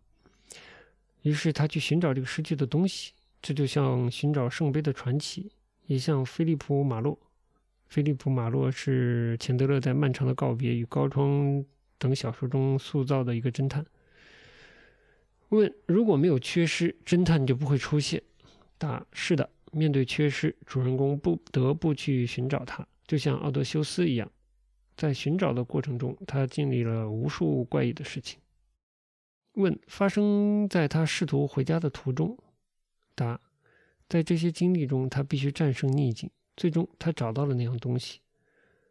[1.23, 3.13] 于是他去寻找这个失去的东西。
[3.43, 5.51] 这就像寻找圣杯的传奇，
[5.87, 7.19] 也像菲利普·马洛。
[7.89, 11.31] 菲利普·马洛是钱德勒在《漫长的告别》与《高窗》
[11.99, 13.85] 等小说中塑造的一个侦探。
[15.49, 18.23] 问：如果没有缺失，侦探就不会出现？
[18.79, 19.49] 答：是的。
[19.73, 24.31] 面对缺失，主人公不得不去寻找它，就像奥德修斯一样。
[24.97, 28.39] 在寻找的过程中，他经历了无数怪异的事情。
[29.55, 32.39] 问：发生在他试图回家的途中？
[33.15, 33.41] 答：
[34.09, 36.31] 在这些经历中，他必须战胜逆境。
[36.57, 38.21] 最终，他找到了那样东西，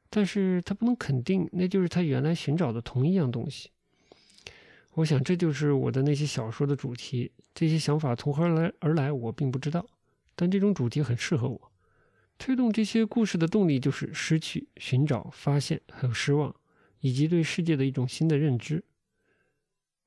[0.10, 3.70] 但是他不能肯定那就是他原来寻找的同一样东西。
[4.94, 7.32] 我想，这就是我的那些小说的主题。
[7.54, 9.86] 这些想法从何而来而来，我并不知道，
[10.36, 11.72] 但这种主题很适合我。
[12.38, 16.56] 推动这些故事的动力就是失去、寻找、发现，还有失望，
[17.02, 18.84] 以及对世界的一种新的认知。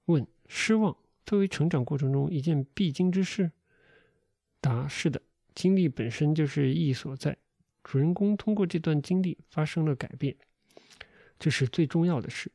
[0.07, 3.51] 问：失望作为成长过程中一件必经之事？
[4.61, 5.23] 答：是的，
[5.55, 7.39] 经历本身就是意义所在。
[7.83, 10.37] 主人公通过这段经历发生了改变，
[11.39, 12.53] 这是最重要的事。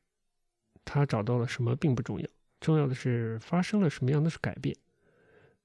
[0.85, 2.27] 他找到了什么并不重要，
[2.61, 4.77] 重要的是发生了什么样的改变。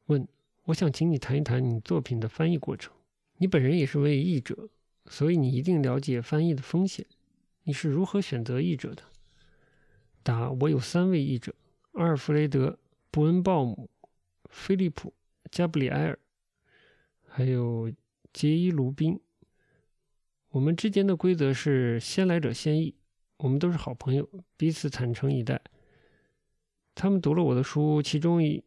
[0.06, 0.26] 问：
[0.64, 2.94] 我想请你谈一谈你作品的翻译过程。
[3.36, 4.70] 你本人也是位译者，
[5.04, 7.04] 所以你一定了解翻译的风险。
[7.64, 9.02] 你是如何选择译者的？
[10.22, 11.54] 答：我有三位译者：
[11.92, 12.68] 阿尔弗雷德·
[13.10, 13.90] 布恩鲍姆、
[14.48, 15.10] 菲利普·
[15.50, 16.18] 加布里埃尔，
[17.28, 17.92] 还有
[18.32, 19.20] 杰伊·卢宾。
[20.48, 22.94] 我们之间的规则是先来者先译，
[23.36, 24.26] 我们都是好朋友，
[24.56, 25.60] 彼此坦诚以待。
[26.94, 28.62] 他们读了我的书，其中一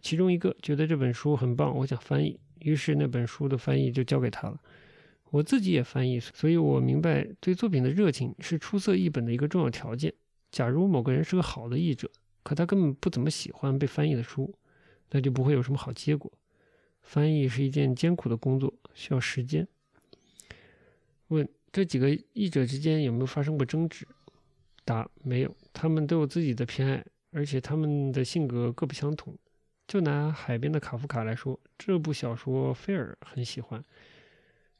[0.00, 4.56] 其中一个觉得这本书很棒，我想翻译，于是那本书的翻译就交给他了。
[5.30, 10.12] 我自己也翻译，所以我明白对作品的热情是出色译本的一个重要条件。
[10.52, 12.10] 假如某个人是个好的译者，
[12.42, 14.54] 可他根本不怎么喜欢被翻译的书，
[15.10, 16.32] 那就不会有什么好结果。
[17.02, 19.66] 翻译是一件艰苦的工作，需要时间。
[21.28, 24.06] 问这几个译者之间有没有发生过争执？
[24.84, 29.36] 答：没有，他们都有自己的偏爱，而且他们的性格各不相同。
[29.86, 33.84] 就拿《海边的卡夫卡》来说，这部小说菲尔很喜欢，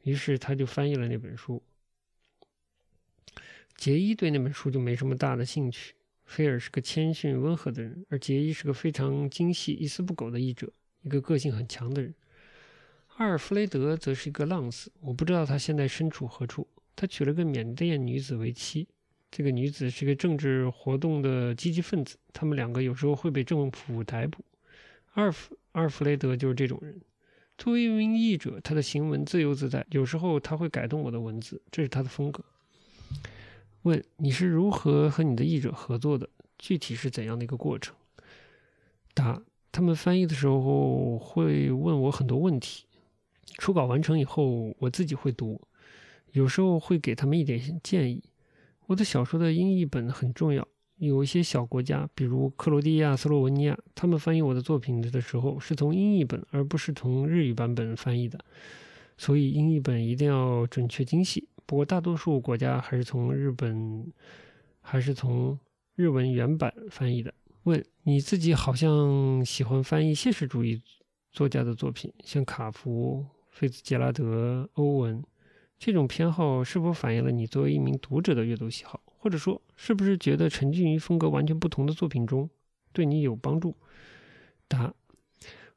[0.03, 1.63] 于是他就翻译了那本书。
[3.77, 5.95] 杰伊对那本书就没什么大的兴趣。
[6.31, 12.15] 菲尔是个谦逊温和的人，而杰伊是个非常精细、一丝不苟的译者，一个个性很强的人。
[13.17, 16.65] 阿尔弗雷德则是一个浪子，我不知道他现在身处何处。
[16.95, 18.87] 他娶了个缅甸女子为妻，
[19.29, 22.17] 这个女子是个政治活动的积极分子。
[22.33, 24.45] 他们两个有时候会被政府逮捕。
[25.15, 27.01] 阿尔弗阿尔弗雷德就是这种人。
[27.59, 32.45] 作为一名译者，他的行文自由自在，有时候他会改动我的文字，这是他的风格。
[33.83, 36.29] 问你是如何和你的译者合作的？
[36.59, 37.95] 具体是怎样的一个过程？
[39.15, 42.85] 答：他们翻译的时候会问我很多问题。
[43.57, 45.61] 初稿完成以后，我自己会读，
[46.33, 48.23] 有时候会给他们一点建议。
[48.87, 50.67] 我的小说的英译本很重要，
[50.97, 58.39] 有一些小国家，比如克罗地亚、斯洛文尼亚，他们翻译我的作品的时候是从英译本，而不是从日语版本翻译的，
[59.17, 61.49] 所以英译本一定要准确精细。
[61.71, 64.13] 不过大多数国家还是从日本，
[64.81, 65.57] 还是从
[65.95, 67.33] 日文原版翻译的。
[67.63, 70.83] 问你自己好像喜欢翻译现实主义
[71.31, 73.25] 作家的作品，像卡夫。
[73.51, 75.23] 菲茨杰拉德、欧文，
[75.79, 79.01] 这种偏好是否反映了你作为一名读者的阅读喜好？
[79.19, 82.51] 或者说，是不是觉得沉浸于风格完全不同的作品中
[82.93, 83.77] 对你有帮助？
[84.67, 84.93] 答：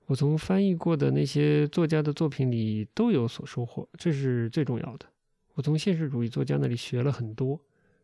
[0.07, 5.05] 我从翻译过的那些作家的作品里都有所收获，这是最重要的。
[5.53, 7.59] 我从现实主义作家那里学了很多，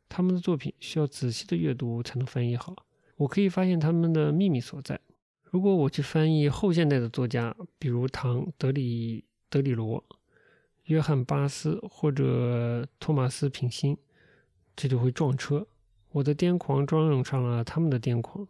[0.08, 2.76] 他们的作品需要仔细的阅读才能翻译好。
[3.18, 5.00] 我可以发现他们的秘密所在。
[5.44, 9.24] 如果我去翻译后现代的作家，比如唐·德里。
[9.52, 10.06] 德里罗、
[10.84, 13.98] 约翰·巴斯或者托马斯·品心，
[14.76, 15.66] 这就会撞车。
[16.12, 18.48] 我的癫狂装上了他们的癫狂。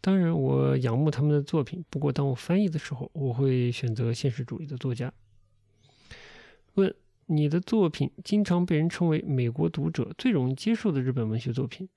[0.00, 1.84] 当然，我仰慕他们的作品。
[1.88, 5.12] 不过，当我翻译的时候，我会选择现实主义的作家。
[6.74, 6.92] 问：
[7.26, 11.88] 你的作品经常被人称为美国读者最容易接受的日本文学作品，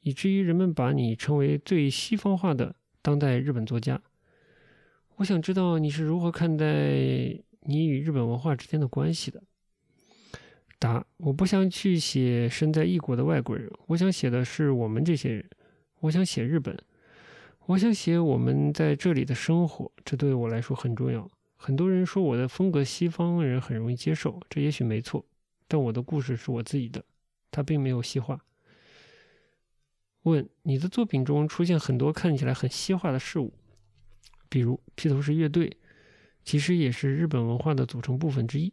[0.00, 4.00] 以至于人们把你称为最西方化的当代日本作家。
[5.16, 6.66] 我想知道你是如何看待。
[7.64, 9.40] 你与日本文化之间的关系的
[10.80, 15.48] 答：我不想去写身在异国的外国人，我想写的是我们这些人。
[16.00, 16.76] 我想写日本，
[17.66, 21.30] 我想写我们在这里的生活，这对我来说很重要。
[21.62, 25.24] 很多人说我的风格西方人很容易接受，这也许没错，
[25.68, 27.04] 但我的故事是我自己的，
[27.52, 28.44] 它并没有西化。
[30.24, 33.54] 问：你的作品中出现很多看起来很西化的事物，
[34.48, 35.76] 比如披头士乐队，
[36.42, 38.72] 其实也是日本文化的组成部分之一。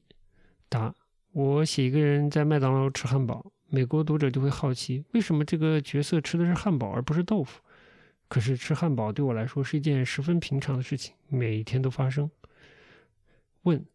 [0.67, 0.95] 答：
[1.31, 7.61] 我写一个人在麦当劳吃汉堡，美国读者就会好奇，为什么这个角色吃的是汉堡而不是豆腐？
[8.27, 12.27] 可是吃汉堡对我来说是一件十分平常的事情，每天都发生。
[13.63, 13.85] 问：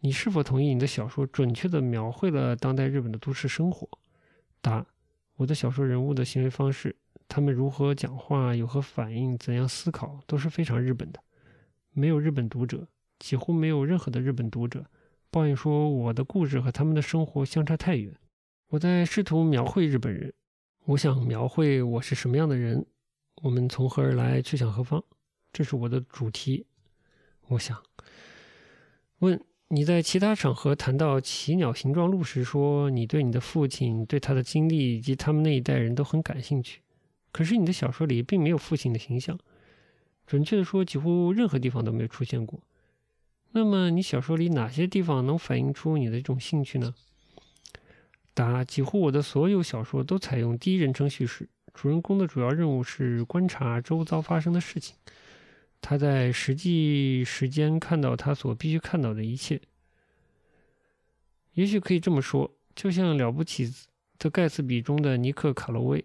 [0.00, 3.88] 你是否同意你的小说准确地描绘了当代日本的都市生活？
[4.60, 4.86] 答：
[5.36, 6.96] 我的小说人物的行为方式。
[7.28, 11.22] 他们如何讲话，有何反应，怎样思考，都是非常日本的。
[11.92, 12.86] 没有日本读者，
[13.18, 14.84] 几乎没有任何的日本读者
[15.30, 18.14] 抱怨说我的故事和他们的生活相差太远。
[18.68, 20.34] 我在试图描绘日本人，
[20.84, 22.84] 我想描绘我是什么样的人，
[23.42, 25.02] 我们从何而来，去向何方，
[25.52, 26.66] 这是我的主题。
[27.48, 27.82] 我想
[29.22, 29.40] 问。
[29.74, 36.82] 你在其他场合谈到奇鸟形状路时，说你对你的父亲、对他的经历以及他们那一代人都很感兴趣。
[37.30, 39.38] 可是你的小说里并没有父亲的形象，
[40.26, 42.60] 准确的说，几乎任何地方都没有出现过。
[43.52, 46.94] 那么，你小说里哪些地方能反映出你的这种兴趣呢？
[48.34, 54.96] 答：几乎我的所有小说都采用第一人称叙事，主人公的主要任务是观察周遭发生的事情，
[55.82, 59.60] 他在实际时间看到他所必须看到的一切。
[61.52, 63.70] 也许可以这么说，就像《了不起
[64.18, 66.02] 的盖茨比》中的尼克·卡罗威。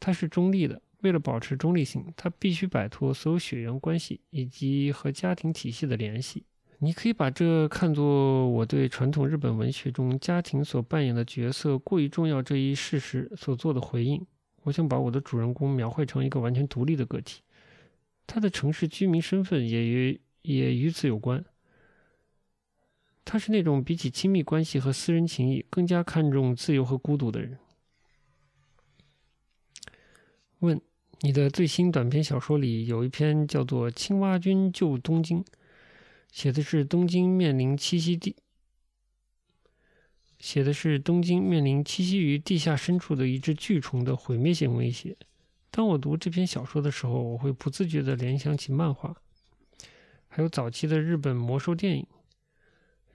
[0.00, 6.44] 他是中立的，为了保持中立性，他必须摆脱所有血缘关系以及和家庭体系的联系。
[6.78, 14.24] 你可以把这看作我对传统日本文学中家庭所扮演的角色过于重要这一事实所做的回应。
[14.62, 17.42] 我想把我的主人公描绘成一个完全独立的个体，
[18.26, 21.44] 他的城市居民身份也与也与此有关。
[23.24, 27.58] 他是那种比起亲密关系和私人情谊更加看重自由和孤独的人。
[30.58, 30.80] 问：
[31.20, 35.42] 你的最新短篇小说里有一篇叫做《青蛙君救东京》，
[36.32, 38.34] 写的是东京面临栖息地，
[40.38, 45.16] 写的是东京面临栖息于地下深处的一只巨虫的毁灭性威胁。
[45.72, 49.16] 当我读这篇小说的时候，我会不自觉地联想起漫画，
[50.28, 52.06] 还有早期的日本魔兽电影。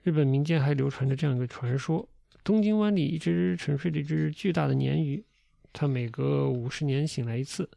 [0.02, 2.08] 日本民间还流传着这样一个传说：
[2.42, 5.24] 东京湾里一直沉睡着一只巨大的鲶鱼。
[5.72, 7.70] 它每隔五十年醒来一次，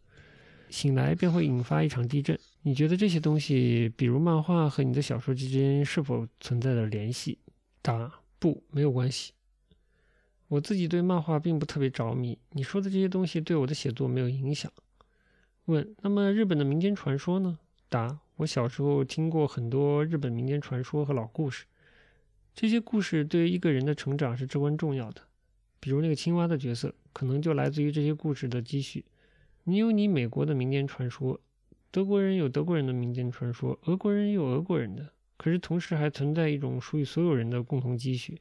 [0.71, 2.39] 醒来便会引发一场地震。
[2.63, 7.37] 你觉得这些东西，比如漫画和你的小说之间是否存在着联系？
[7.83, 9.33] 答：不，没有关系。
[10.51, 12.37] 我自己对漫画并不特别着迷。
[12.51, 14.69] 你说的这些东西对我的写作没有影响。
[15.65, 17.57] 问：那么日本的民间传说呢？
[17.87, 21.63] 答：我小时候听过很多日本民间传说和老故事，
[22.53, 25.21] 这些故事对于一个人的成长是至关重要的。
[25.79, 29.05] 比如那个青蛙的角色，可能就来自于这些故事的积蓄。
[29.63, 31.39] 你有你美国的民间传说，
[31.91, 35.13] 德国人有德国人的民间传说，俄国人有俄国人的。
[35.37, 38.37] 可是同时还存在一种属于所有人的共同积蓄，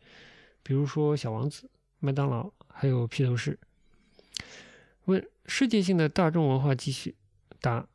[0.65, 1.70] 比如说小王子、
[2.01, 3.59] 麦当劳，还有披头士。
[5.05, 7.15] 问：世界性的大众文化继续？
[7.61, 7.87] 答：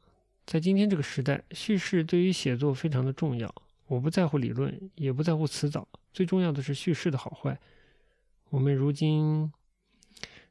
[0.45, 3.53] 在今天这个时代，叙事对于写作非常的重要。
[3.87, 7.59] 我不在乎理论，也不在乎词藻，最重要的是叙事的好坏。
[8.49, 9.51] 我们如今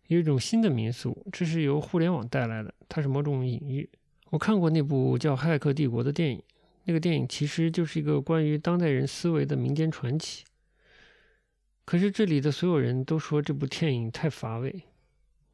[0.09, 3.89] 有一种新的民俗，这是由互联网带来的，它是某种隐喻。
[4.31, 6.43] 我看过那部叫《骇客帝国》的电影，
[6.85, 10.45] 那个电影其实就是一个关于当代人思维的民间传奇。
[11.85, 14.85] 可是这里的所有人都说这部电影太乏味。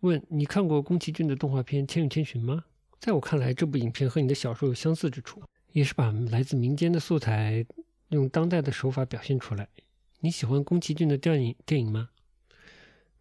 [0.00, 2.64] 问你看过宫崎骏的动画片《千与千寻》吗？
[2.98, 7.64] 在我看来，这部影片和你的小说有相似之处，也是把来自民间的素材
[8.10, 9.68] 用当代的手法表现出来。
[10.20, 12.10] 你喜欢宫崎骏的电影电影吗？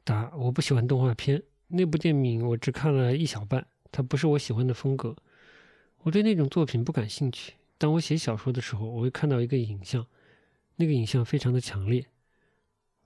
[0.03, 5.15] 答：我不喜欢动画片，那部电影我只看了一小半，它不是我喜欢的风格。
[6.03, 7.53] 我对那种作品不感兴趣。
[7.77, 10.05] 当我写小说的时候，我会看到一个影像，
[10.75, 12.05] 那个影像非常的强烈。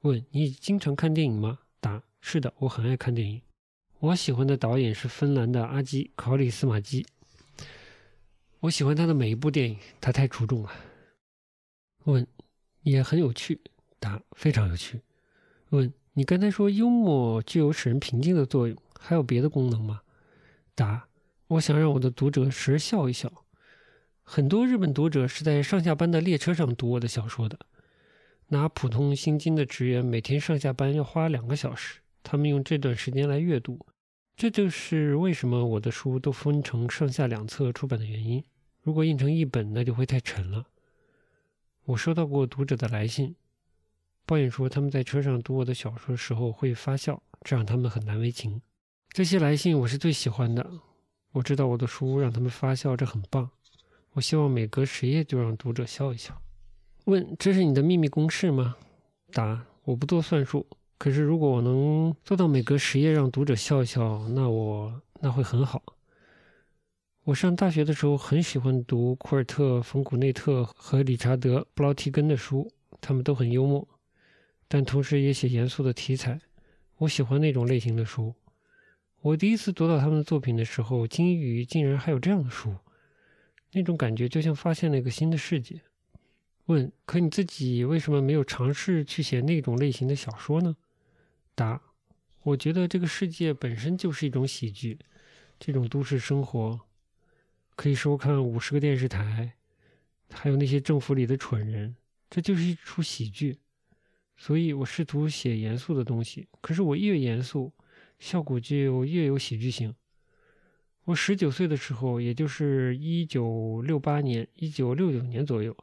[0.03, 1.59] 问：你经常看电影吗？
[1.79, 3.41] 答：是的，我很爱看电影。
[3.99, 7.05] 我喜欢的导演是芬兰的阿基·考里斯马基。
[8.59, 10.71] 我喜欢他的每一部电影，他太出众了。
[12.03, 12.27] 问：
[12.81, 13.61] 也很有趣。
[13.97, 15.01] 答：非常有趣。
[15.69, 15.91] 问。
[16.15, 20.01] 你刚才说幽默具有使人平静的作用，还有别的功能吗？
[20.75, 21.07] 答：
[21.47, 23.45] 我想让我的读者时笑一笑。
[24.21, 27.57] 很多日本读者是在上下班的列车上读我的小说的。
[28.53, 33.83] 拿普通薪金的职员每天上下班要花两个小时，他们用这段时间来阅读。
[34.35, 38.43] 这就是为什么我的书都分成上下两册出版的原因。
[38.83, 40.67] 如果印成一本，那就会太沉了。
[41.85, 43.35] 我收到过读者的来信，
[44.27, 48.61] 抱怨说他们在车上读我的小说时候会发笑，这让他们很难为情。
[49.09, 50.69] 这些来信我是最喜欢的。
[51.31, 53.49] 我知道我的书让他们发笑，这很棒。
[54.11, 56.39] 我希望每隔十页就让读者笑一笑。
[57.05, 58.77] 问：这是你的秘密公式吗？
[59.31, 60.65] 答：我不做算术。
[60.97, 65.83] 可是，如果我能做到每隔十页让读者笑笑，那我那会很好。
[67.25, 73.85] 我上大学的时候很喜欢读库尔特·冯古内特和理查德·布劳提根的书，他们都很幽默，
[74.69, 76.39] 但同时也写严肃的题材。
[76.99, 78.33] 我喜欢那种类型的书。
[79.21, 82.73] 我第一次读到他们的作品的时候，惊于竟然还有这样的书，
[83.73, 85.81] 那种感觉就像发现了一个新的世界。
[86.65, 90.75] 问：可你自己为什么没有尝试去写那种类型的小说呢？
[91.55, 91.81] 答：
[92.43, 94.97] 我觉得这个世界本身就是一种喜剧，
[95.59, 96.79] 这种都市生活
[97.75, 99.53] 可以收看五十个电视台，
[100.31, 101.95] 还有那些政府里的蠢人，
[102.29, 103.59] 这就是一出喜剧。
[104.35, 107.71] 所以我试图写严肃的东西，可是我越严肃，
[108.19, 109.93] 效果就越有喜剧性。
[111.05, 115.75] 我十九岁的时候，也就是一九六八年、一九六九年左右，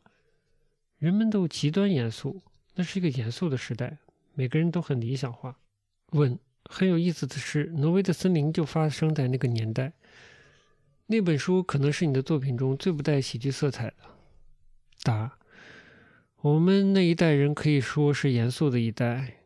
[1.01, 2.43] 人们都极端严肃，
[2.75, 3.97] 那是一个严肃的时代。
[4.35, 5.57] 每个人都很理想化。
[6.11, 9.95] 问：很有意思的是，《挪威的森林》就发生在那个年代。
[11.07, 13.95] 那本书可能是你的作品中最不带喜剧色彩的。
[15.03, 15.39] 答：
[16.43, 19.39] 我们那一代人可以说是严肃的一代。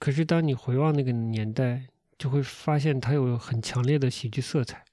[0.00, 1.86] 可是当你回望那个年代，
[2.18, 4.84] 就会发现它有很强烈的喜剧色彩。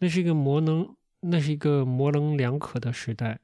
[0.00, 3.40] 那是一个模棱，那是一个模棱两可的时代，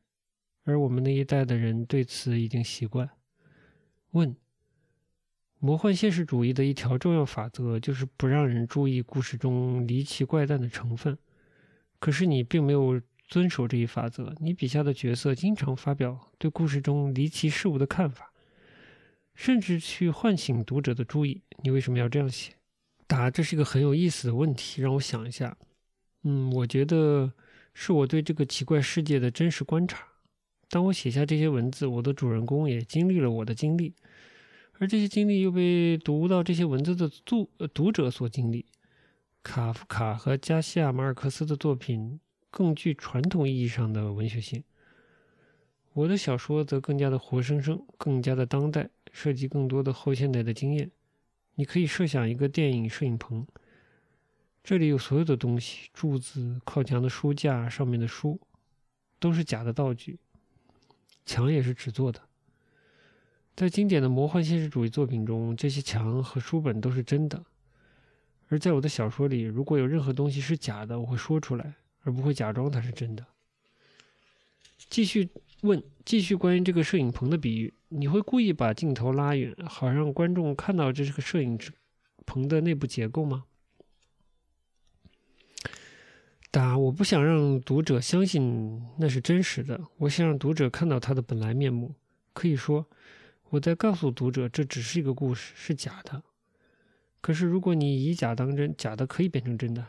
[0.71, 3.11] 而我们那一代的人对此已经习惯。
[4.13, 4.37] 问。
[5.63, 11.19] 魔幻现实主义的一条重要法则就是不让人注意故事中离奇怪诞的成分。
[11.99, 12.99] 可是你并没有
[13.29, 18.33] 遵守这一法则，你笔下的角色经常发表对故事中离奇事物的看法，
[19.35, 21.43] 甚至去唤醒读者的注意。
[21.63, 22.55] 你为什么要这样写？
[23.07, 25.55] 答：这是一个很有意思的问题，让我想一下。
[26.23, 27.31] 嗯，我觉得
[27.75, 30.10] 是我对这个奇怪世界的真实观察。
[30.71, 33.93] 当我写下这些文字，我的主人公也经历了我的经历。
[34.79, 38.65] 而这些经历又被读到这些文字的读读者所经历。
[39.43, 44.63] 卡夫卡和加西亚马尔克斯的作品更具传统意义上的文学性，
[45.93, 50.91] 我的小说则更加的活生生，更加的当代，涉及更多的后现代的经验。
[51.57, 53.47] 你可以设想一个电影摄影棚，
[54.63, 58.41] 这里有所有的东西：柱子、靠墙的书架上面的书，
[59.19, 60.19] 都是假的道具，
[61.25, 62.21] 墙也是纸做的。
[63.57, 67.39] 在经典的魔幻现实主义作品中，这些墙和书本都是真的；
[68.49, 73.27] 而在我的小说里，如果有任何东西是假的，我会说出来，而不会假装它是真的。
[74.89, 75.29] 继续
[75.61, 81.59] 问，继续关于这个摄影棚的比喻，你会故意把镜头拉远，好让观众看到这是个摄影
[82.25, 83.45] 棚的内部结构吗？
[86.51, 91.95] 答：我不想让读者相信那是真实的，我想让读者看到它的本来面目。
[92.33, 92.87] 可以说。
[93.53, 96.23] 我在告诉读者，这只是一个故事，是假的。
[97.21, 99.85] 可是，如果你以假当真，假的可以变成真的，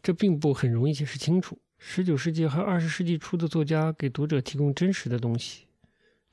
[0.00, 1.58] 这并不很容易解释清楚。
[1.76, 5.66] 十九世纪和二十世纪初的作家给读者提供真实的东西，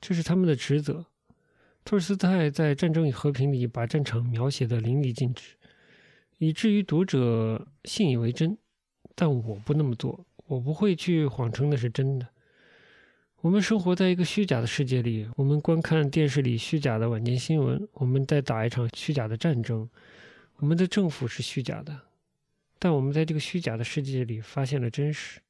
[0.00, 1.04] 这是他们的职责。
[1.84, 5.56] 托尔斯泰在《战争与和平》里把战场描写的淋漓尽致，
[6.38, 8.56] 以至于读者信以为真。
[9.14, 12.26] 但我不那么做，我不会去谎称那是真的。
[13.40, 19.88] 我们生活在一个虚假的世界里，我们观看电视里虚假的晚间新闻，我们在打一场虚假的战争，
[20.56, 22.02] 我们的政府是虚假的，
[22.78, 25.40] 但我们在这个虚假的世界里发现了真实。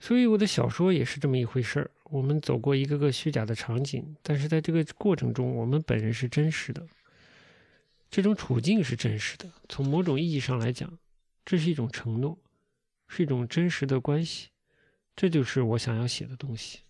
[0.00, 1.90] 所以我的小说也是这么一回事儿。
[2.04, 6.86] 我们走过一个个虚假的场景，但是在这个过程中，我们本人是真实的，
[8.08, 9.50] 这种处境是真实的。
[9.68, 10.96] 从某种意义上来讲，
[11.48, 12.36] 这是一种承诺，
[13.06, 14.48] 是一种真实的关系。
[15.16, 16.80] 这就是我想要写的东西。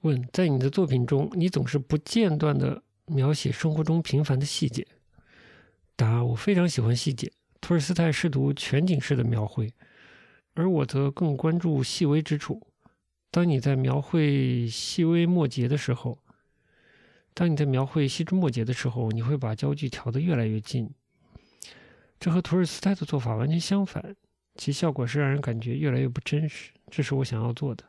[0.00, 4.84] 问：在你的作品中，你总是不间断地描写生活中平凡的细节。
[5.94, 7.30] 答：我非常喜欢细节。
[7.60, 9.72] 托尔斯泰试图全景式的描绘，
[10.54, 12.66] 而我则更关注细微之处。
[13.30, 16.18] 当你在描绘细微末节的时候，
[17.32, 20.92] 当你在描绘细枝末节的时候，你会把焦距调得越来越近。
[22.18, 24.16] 这和托尔斯泰的做法完全相反。
[24.56, 27.84] 其效果是让人感觉越来越不真实，这是我想要做的。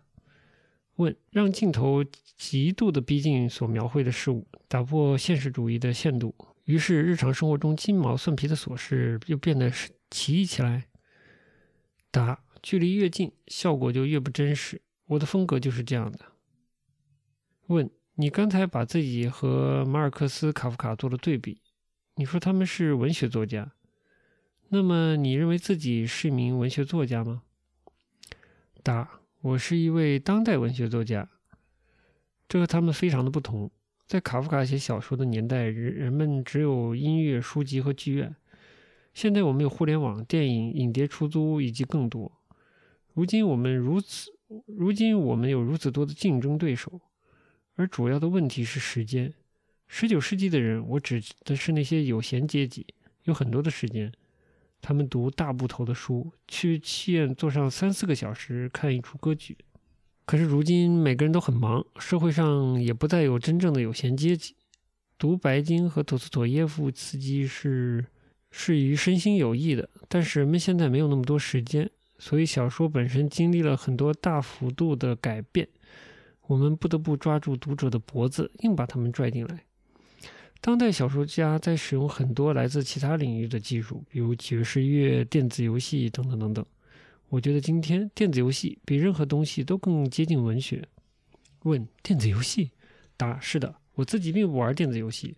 [0.95, 2.03] 问：让镜头
[2.37, 9.71] 极度的逼近所描绘的事物，打破现实主义的限度，于是日常生活中鸡毛蒜皮的琐事又变得
[10.09, 10.87] 奇异起来。
[12.09, 14.81] 答：距离越近，效果就越不真实。
[15.05, 16.19] 我的风格就是这样的。
[17.67, 21.61] 问：你刚才把自己和马尔克斯、卡夫卡做了对比，
[22.15, 23.73] 你说他们是文学作家，
[24.69, 27.43] 那么你认为自己是一名文学作家吗？
[28.81, 31.29] 答：我是一位当代文学作家。
[32.49, 33.69] 这和他们非常的不同。
[34.07, 38.35] 在卡夫卡写小说的年代，人人们只有音乐、书籍和剧院。
[39.13, 42.31] 现在我们有互联网、电影、影碟出租以及更多。
[43.13, 44.31] 如今我们如此，
[44.65, 46.99] 如今我们有如此多的竞争对手，
[47.75, 49.31] 而主要的问题是时间。
[49.87, 52.85] 十九世纪的人，我指的是那些有闲阶级，
[53.23, 54.11] 有很多的时间。
[54.85, 59.57] 他们读大部头的书，去戏院坐上三四个小时看一出歌剧。
[60.27, 64.55] 可是如今每个人都很忙，社会上也不再有真正的有闲阶级。
[65.17, 68.05] 读白金和陀思妥耶夫斯基是
[68.51, 75.67] 是于身心有益的，但是人们现在没有那么多时间，所以小说本身经历了很多大幅度的改变。
[76.43, 79.64] 我们不得不抓住读者的脖子，硬把他们拽进来。
[80.61, 86.65] 当代小说家在使用很多来自其他领域的技术，比如爵士乐、电子游戏等等等等。
[87.29, 90.87] 我觉得今天电子游戏比任何东西都更接近文学。
[91.63, 92.71] 问：电子游戏？
[93.17, 95.35] 答：是的，我自己并不玩电子游戏，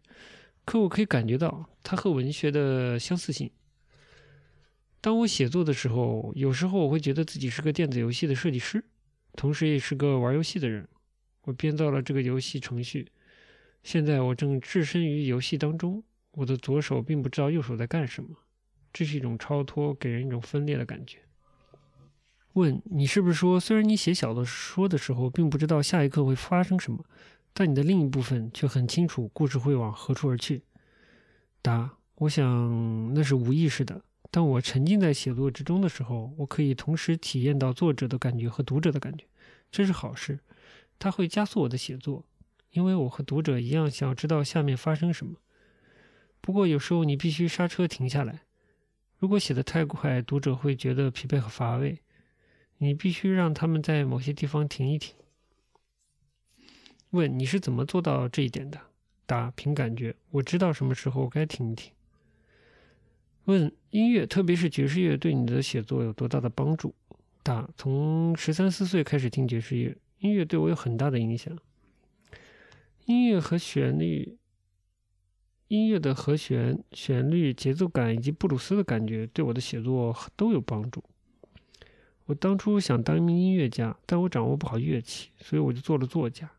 [0.65, 3.49] 可我可以感觉到它和文学的相似性。
[4.99, 8.84] 当我写作的时候，有时候我会觉得自己是个电子游戏的设计师，
[9.34, 10.88] 同时也是个玩游戏的人。
[11.43, 13.07] 我编造了这个游戏程序。
[13.84, 18.30] 现在我正置身于游戏当中，我的左手并不知道右手在干什么，
[18.91, 21.19] 这是一种超脱，给人一种分裂的感觉。
[22.53, 27.05] 问你是不是说，虽然你写小说的时候并不知道下一刻会发生什么，
[27.53, 30.63] 但你的另一部分却很清楚故事会往何处而去？
[31.61, 34.01] 答：我想那是无意识的。
[34.30, 39.25] 当我沉浸在写作之中的时候，我可以同时体验到作者的感觉和读者的感觉，
[39.71, 40.39] 这是好事，
[40.99, 42.25] 它会加速我的写作。
[42.72, 45.36] 因为我和读者一样，想要知道下面发生什么。
[46.41, 48.41] 不过有时候你必须刹车停下来。
[49.18, 51.99] 如果写得太快，读者会觉得疲惫和乏味。
[52.78, 55.15] 你必须让他们在某些地方停一停。
[57.09, 58.80] 问你是怎么做到这一点的？
[59.26, 61.91] 答：凭感觉，我知道什么时候该停一停。
[63.45, 66.93] 问音乐，特别是爵士乐，对你的写作有多大的帮助？
[67.41, 71.57] 答：从十三四岁开始听爵士乐，音乐对我有很大的影响。
[73.07, 74.37] 音乐和旋律，
[75.69, 81.01] 音乐的和弦、旋律、节奏感以及布鲁斯的感觉，对我的写作都有帮助。
[82.25, 86.51] 我当初想当一名音乐家，但我掌握不好乐器，所以我就做了作家。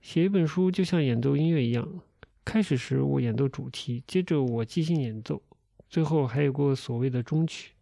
[0.00, 2.00] 写一本书就像演奏音乐一样，
[2.44, 5.42] 开始时我演奏主题，接着我即兴演奏，
[5.88, 7.72] 最后还有过所谓的终曲。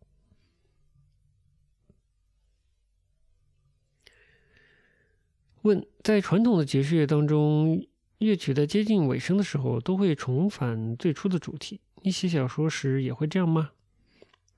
[5.64, 7.82] 问：在传统的爵士乐当中，
[8.18, 11.80] 乐曲在接近尾声的时候都会重返最初的主题。
[12.02, 13.70] 你写小说时也会这样吗？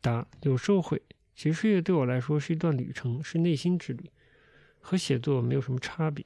[0.00, 1.00] 答：有时候会。
[1.36, 4.10] 爵士乐对我来说是一段旅程，是内心之旅，
[4.80, 6.24] 和写作没有什么差别。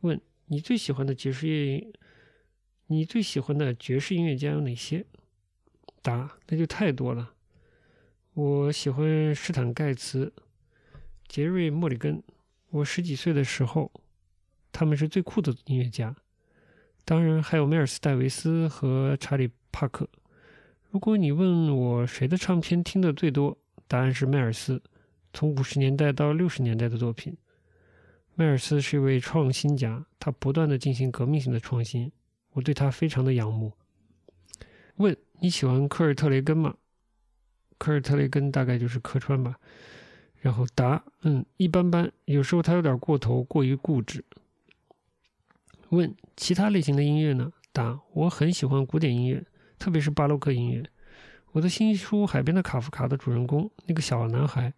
[0.00, 1.92] 问：你最喜欢的爵士乐？
[2.86, 5.04] 你最喜欢的爵士音乐家有哪些？
[6.00, 7.34] 答：那就太多了。
[8.32, 10.32] 我喜欢施坦盖茨、
[11.28, 12.22] 杰瑞莫里根。
[12.70, 13.90] 我十几岁的时候，
[14.70, 16.14] 他们是最酷的音乐家。
[17.04, 20.08] 当然还有迈尔斯戴维斯和查理帕克。
[20.90, 23.58] 如果你问我谁的唱片听的最多，
[23.88, 24.80] 答案是迈尔斯。
[25.32, 27.36] 从五十年代到六十年代的作品，
[28.34, 32.10] 迈尔斯是一位创新家，他不断的进行革命性的创新，
[32.52, 33.72] 我对他非常的仰慕。
[34.96, 36.74] 问你喜欢科尔特雷根吗？
[37.78, 39.58] 科尔特雷根大概就是客川吧。
[40.40, 42.10] 然后答：嗯，一般般。
[42.24, 44.24] 有时候他有点过头，过于固执。
[45.90, 47.52] 问其他类型的音乐呢？
[47.72, 49.44] 答：我很喜欢古典音乐，
[49.78, 50.82] 特别是巴洛克音乐。
[51.52, 54.72] 我的新书《海边的卡夫卡》的主人公那个小男孩，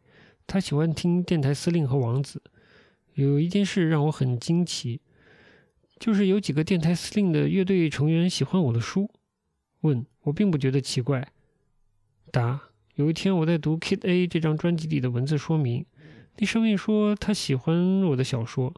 [0.46, 2.42] 他喜欢听电台司令和王子。
[3.14, 5.00] 有一件事让我很惊奇，
[5.98, 9.10] 就是有几个电台司令的乐队成员喜欢我的书。
[9.82, 11.28] 问我并不觉得奇怪。
[12.30, 12.71] 答。
[12.96, 15.86] 有一天，我在读《Kid A》这张专辑里的文字说明，
[16.36, 18.74] 那上面说他喜欢我的小说，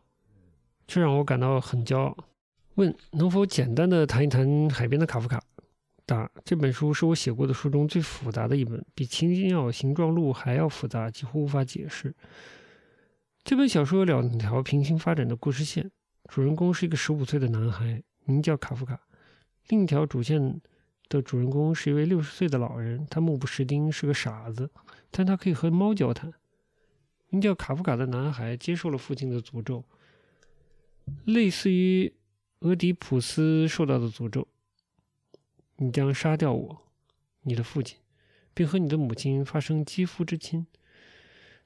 [0.86, 2.16] 这让我感到很骄傲。
[2.76, 5.38] 问能否简单的谈一谈《海边的卡夫卡》？
[6.06, 12.14] 答：这本书是我写过的书中最复杂的一本，比《青鸟形状录》还要复杂，几乎无法解释。
[13.42, 15.90] 这本小说有两条平行发展的故事线，
[16.28, 18.94] 主人公是一个十五岁的男孩，名叫卡夫卡；
[19.68, 20.60] 另一条主线
[21.08, 24.70] 的主人公是一位六十岁的老人，他目不识丁，是个傻子，
[25.10, 26.32] 但他可以和猫交谈。
[27.28, 29.84] 名叫卡夫卡的男孩接受了父亲的诅咒，
[31.24, 32.12] 类似于
[32.60, 34.46] 俄狄浦斯受到的诅咒
[35.76, 36.82] ：“你将杀掉我，
[37.42, 37.98] 你的父亲，
[38.54, 40.66] 并和你的母亲发生肌肤之亲。”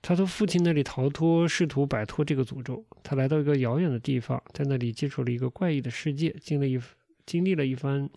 [0.01, 2.85] 他从父亲那里逃脱，试图摆脱这个诅咒。
[3.03, 6.81] 他来到一个遥远的地方，在那里接触了一个怪异的世界，经历一
[7.27, 8.09] 经历了一番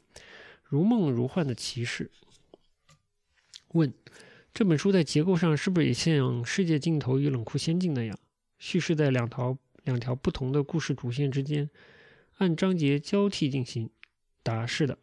[0.72, 2.10] 如梦如幻的骑士。
[3.74, 3.94] 问：
[4.54, 8.18] 这本书在结构上是不是也像《世界尽头与冷酷仙境》那样，
[8.58, 11.70] 叙事在两条两条不同的故事主线之间，
[12.38, 13.90] 按章节交替进行？
[14.44, 14.98] 答：是的。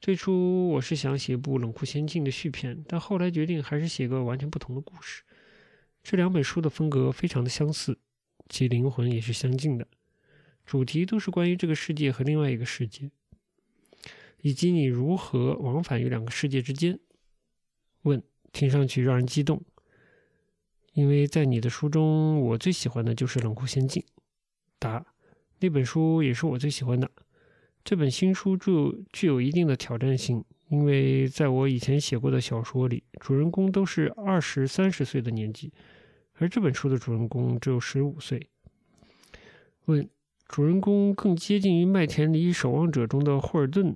[0.00, 5.24] 最初我是想写部《冷酷仙境》的续篇，但后来决定还是写个完全不同的故事。
[6.04, 7.98] 这两本书的风格非常的相似，
[8.48, 9.88] 其灵魂也是相近的，
[10.64, 13.10] 主题都是关于这个世界和另外一个世界，
[14.42, 17.00] 以及你如何往返于两个世界之间。
[18.02, 18.22] 问，
[18.52, 19.62] 听上去让人激动，
[20.92, 24.02] 因为在你的书中，我最喜欢的就是《冷酷仙境》。
[24.78, 25.06] 答，
[25.60, 27.10] 那本书也是我最喜欢的。
[27.82, 28.70] 这本新书具
[29.12, 30.44] 具有一定的挑战性。
[30.68, 35.70] 因为在我以前写过的小说里，主人公都是二十三十岁的年纪，
[36.38, 38.48] 而这本书的主人公只有十五岁。
[39.84, 40.08] 问：
[40.48, 43.94] 主人公更接近于《麦田里守望者》中的霍尔顿？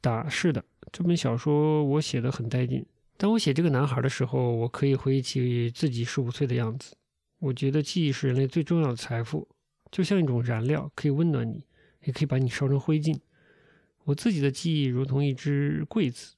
[0.00, 0.64] 答：是的。
[0.92, 2.84] 这本小说我写的很带劲。
[3.16, 6.96] 当我写这个男孩的时候，我可以回忆起自己十五岁的样子。
[7.38, 9.46] 我觉得记忆是人类最重要的财富，
[9.90, 11.64] 就像一种燃料，可以温暖你，
[12.04, 13.18] 也可以把你烧成灰烬。
[14.04, 16.34] 我自己的记忆如同一只柜子，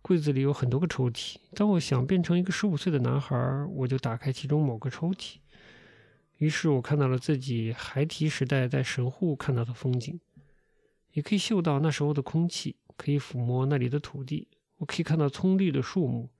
[0.00, 1.36] 柜子里有很多个抽屉。
[1.54, 3.36] 当我想变成一个十五岁的男孩，
[3.74, 5.36] 我就打开其中某个抽屉。
[6.38, 10.18] 于是我看到了自己孩提时代在神户看到的风景，
[11.18, 14.46] 也可以嗅到那时候的空气，可以抚摸那里的土地。
[14.76, 16.30] 我可以看到葱绿的树木。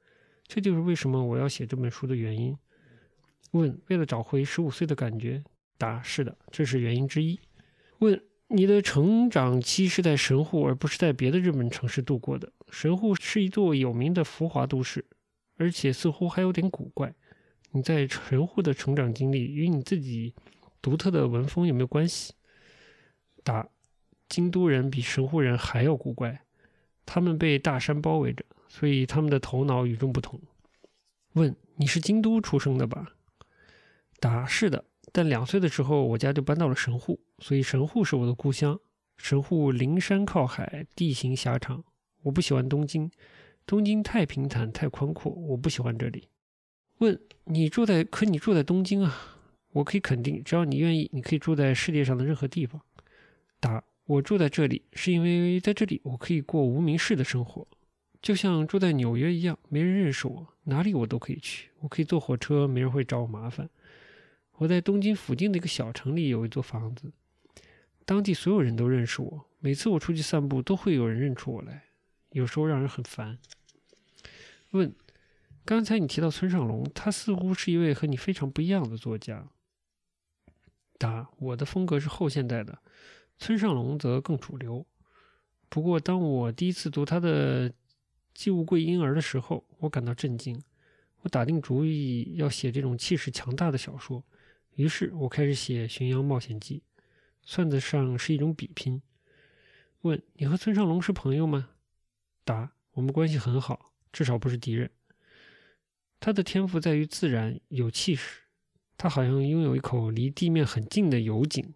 [0.47, 2.57] 这就是为什么我要写这本书的原因。
[3.51, 5.43] 问：为了找回十五岁的感觉？
[5.77, 7.41] 答：是的，这是原因之一。
[7.99, 8.23] 问。
[8.51, 12.51] 你的成长期是在神户，而不是在别的日本城市度过的。
[12.71, 15.05] 神户是一座有名的浮华都市，
[15.59, 17.15] 而且似乎还有点古怪。
[17.73, 20.35] 你在神户的成长经历与你自己
[20.81, 22.33] 独特的文风有没有关系？
[23.45, 23.69] 答：
[24.29, 26.43] 京都人比神户人还要古怪，
[27.07, 30.41] 他们被大山包围着，所以他们的头脑与众不同。
[31.35, 33.13] 问：你是京都出生的吧？
[34.21, 34.85] 答：是的。
[35.11, 38.79] 但两岁的时候，我家就搬到了神户，所以神户是我的故乡。
[39.17, 41.83] 神户临山靠海，地形狭长。
[42.23, 43.11] 我不喜欢东京，
[43.65, 46.29] 东京太平坦太宽阔，我不喜欢这里。
[46.99, 49.39] 问你住在，可你住在东京啊？
[49.73, 52.81] 我可以肯定，只要你愿意，你可以住在世界上的任何地方。
[53.61, 57.69] 答：我住在这里，是因为在这里我可以过无名氏的生活，
[58.23, 61.69] 就像住在纽约一样，没人认识我，哪里我都可以去。
[61.81, 63.69] 我可以坐火车，没人会找我麻烦。
[64.53, 67.13] 我在东京附近的一个小城里有一座房子，
[68.07, 69.45] 当地所有人都认识我。
[69.59, 71.85] 每次我出去散步，都会有人认出我来，
[72.31, 73.39] 有时候让人很烦。
[74.71, 74.91] 问：
[75.67, 79.51] 刚才你提到村上龙，他似乎是一位和你非常不一样的作家。
[80.97, 82.81] 答：我的风格是后现代的，
[83.39, 84.85] 村上龙则更主流。
[85.69, 87.71] 不过，当我第一次读他的
[88.35, 90.61] 《寄物柜婴儿》的时候，我感到震惊。
[91.21, 94.25] 我打定主意要写这种气势强大的小说。
[94.75, 96.83] 于是我开始写《巡洋冒险记》，
[97.43, 99.03] 算得上是一种比拼。
[100.03, 101.71] 问你和村上龙是朋友吗？
[102.45, 104.91] 答：我们关系很好，至少不是敌人。
[106.21, 108.43] 他的天赋在于自然，有气势。
[108.97, 111.75] 他好像拥有一口离地面很近的油井。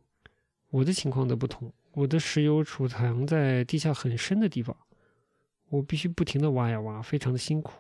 [0.72, 4.74] 我的情况则不同，我的石油储藏在地下很深的地方，
[5.68, 7.74] 我必须不停的挖呀挖，非常的辛苦，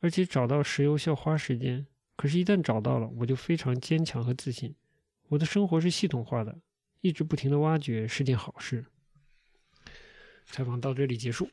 [0.00, 1.86] 而且找到石油需要花时间。
[2.14, 4.74] 可是，一旦找到了，我就非常坚强和自信。
[5.28, 6.58] 我的生活是系统化的，
[7.00, 8.84] 一直不停的挖掘是件好事。
[10.44, 11.48] 采访到这里结束。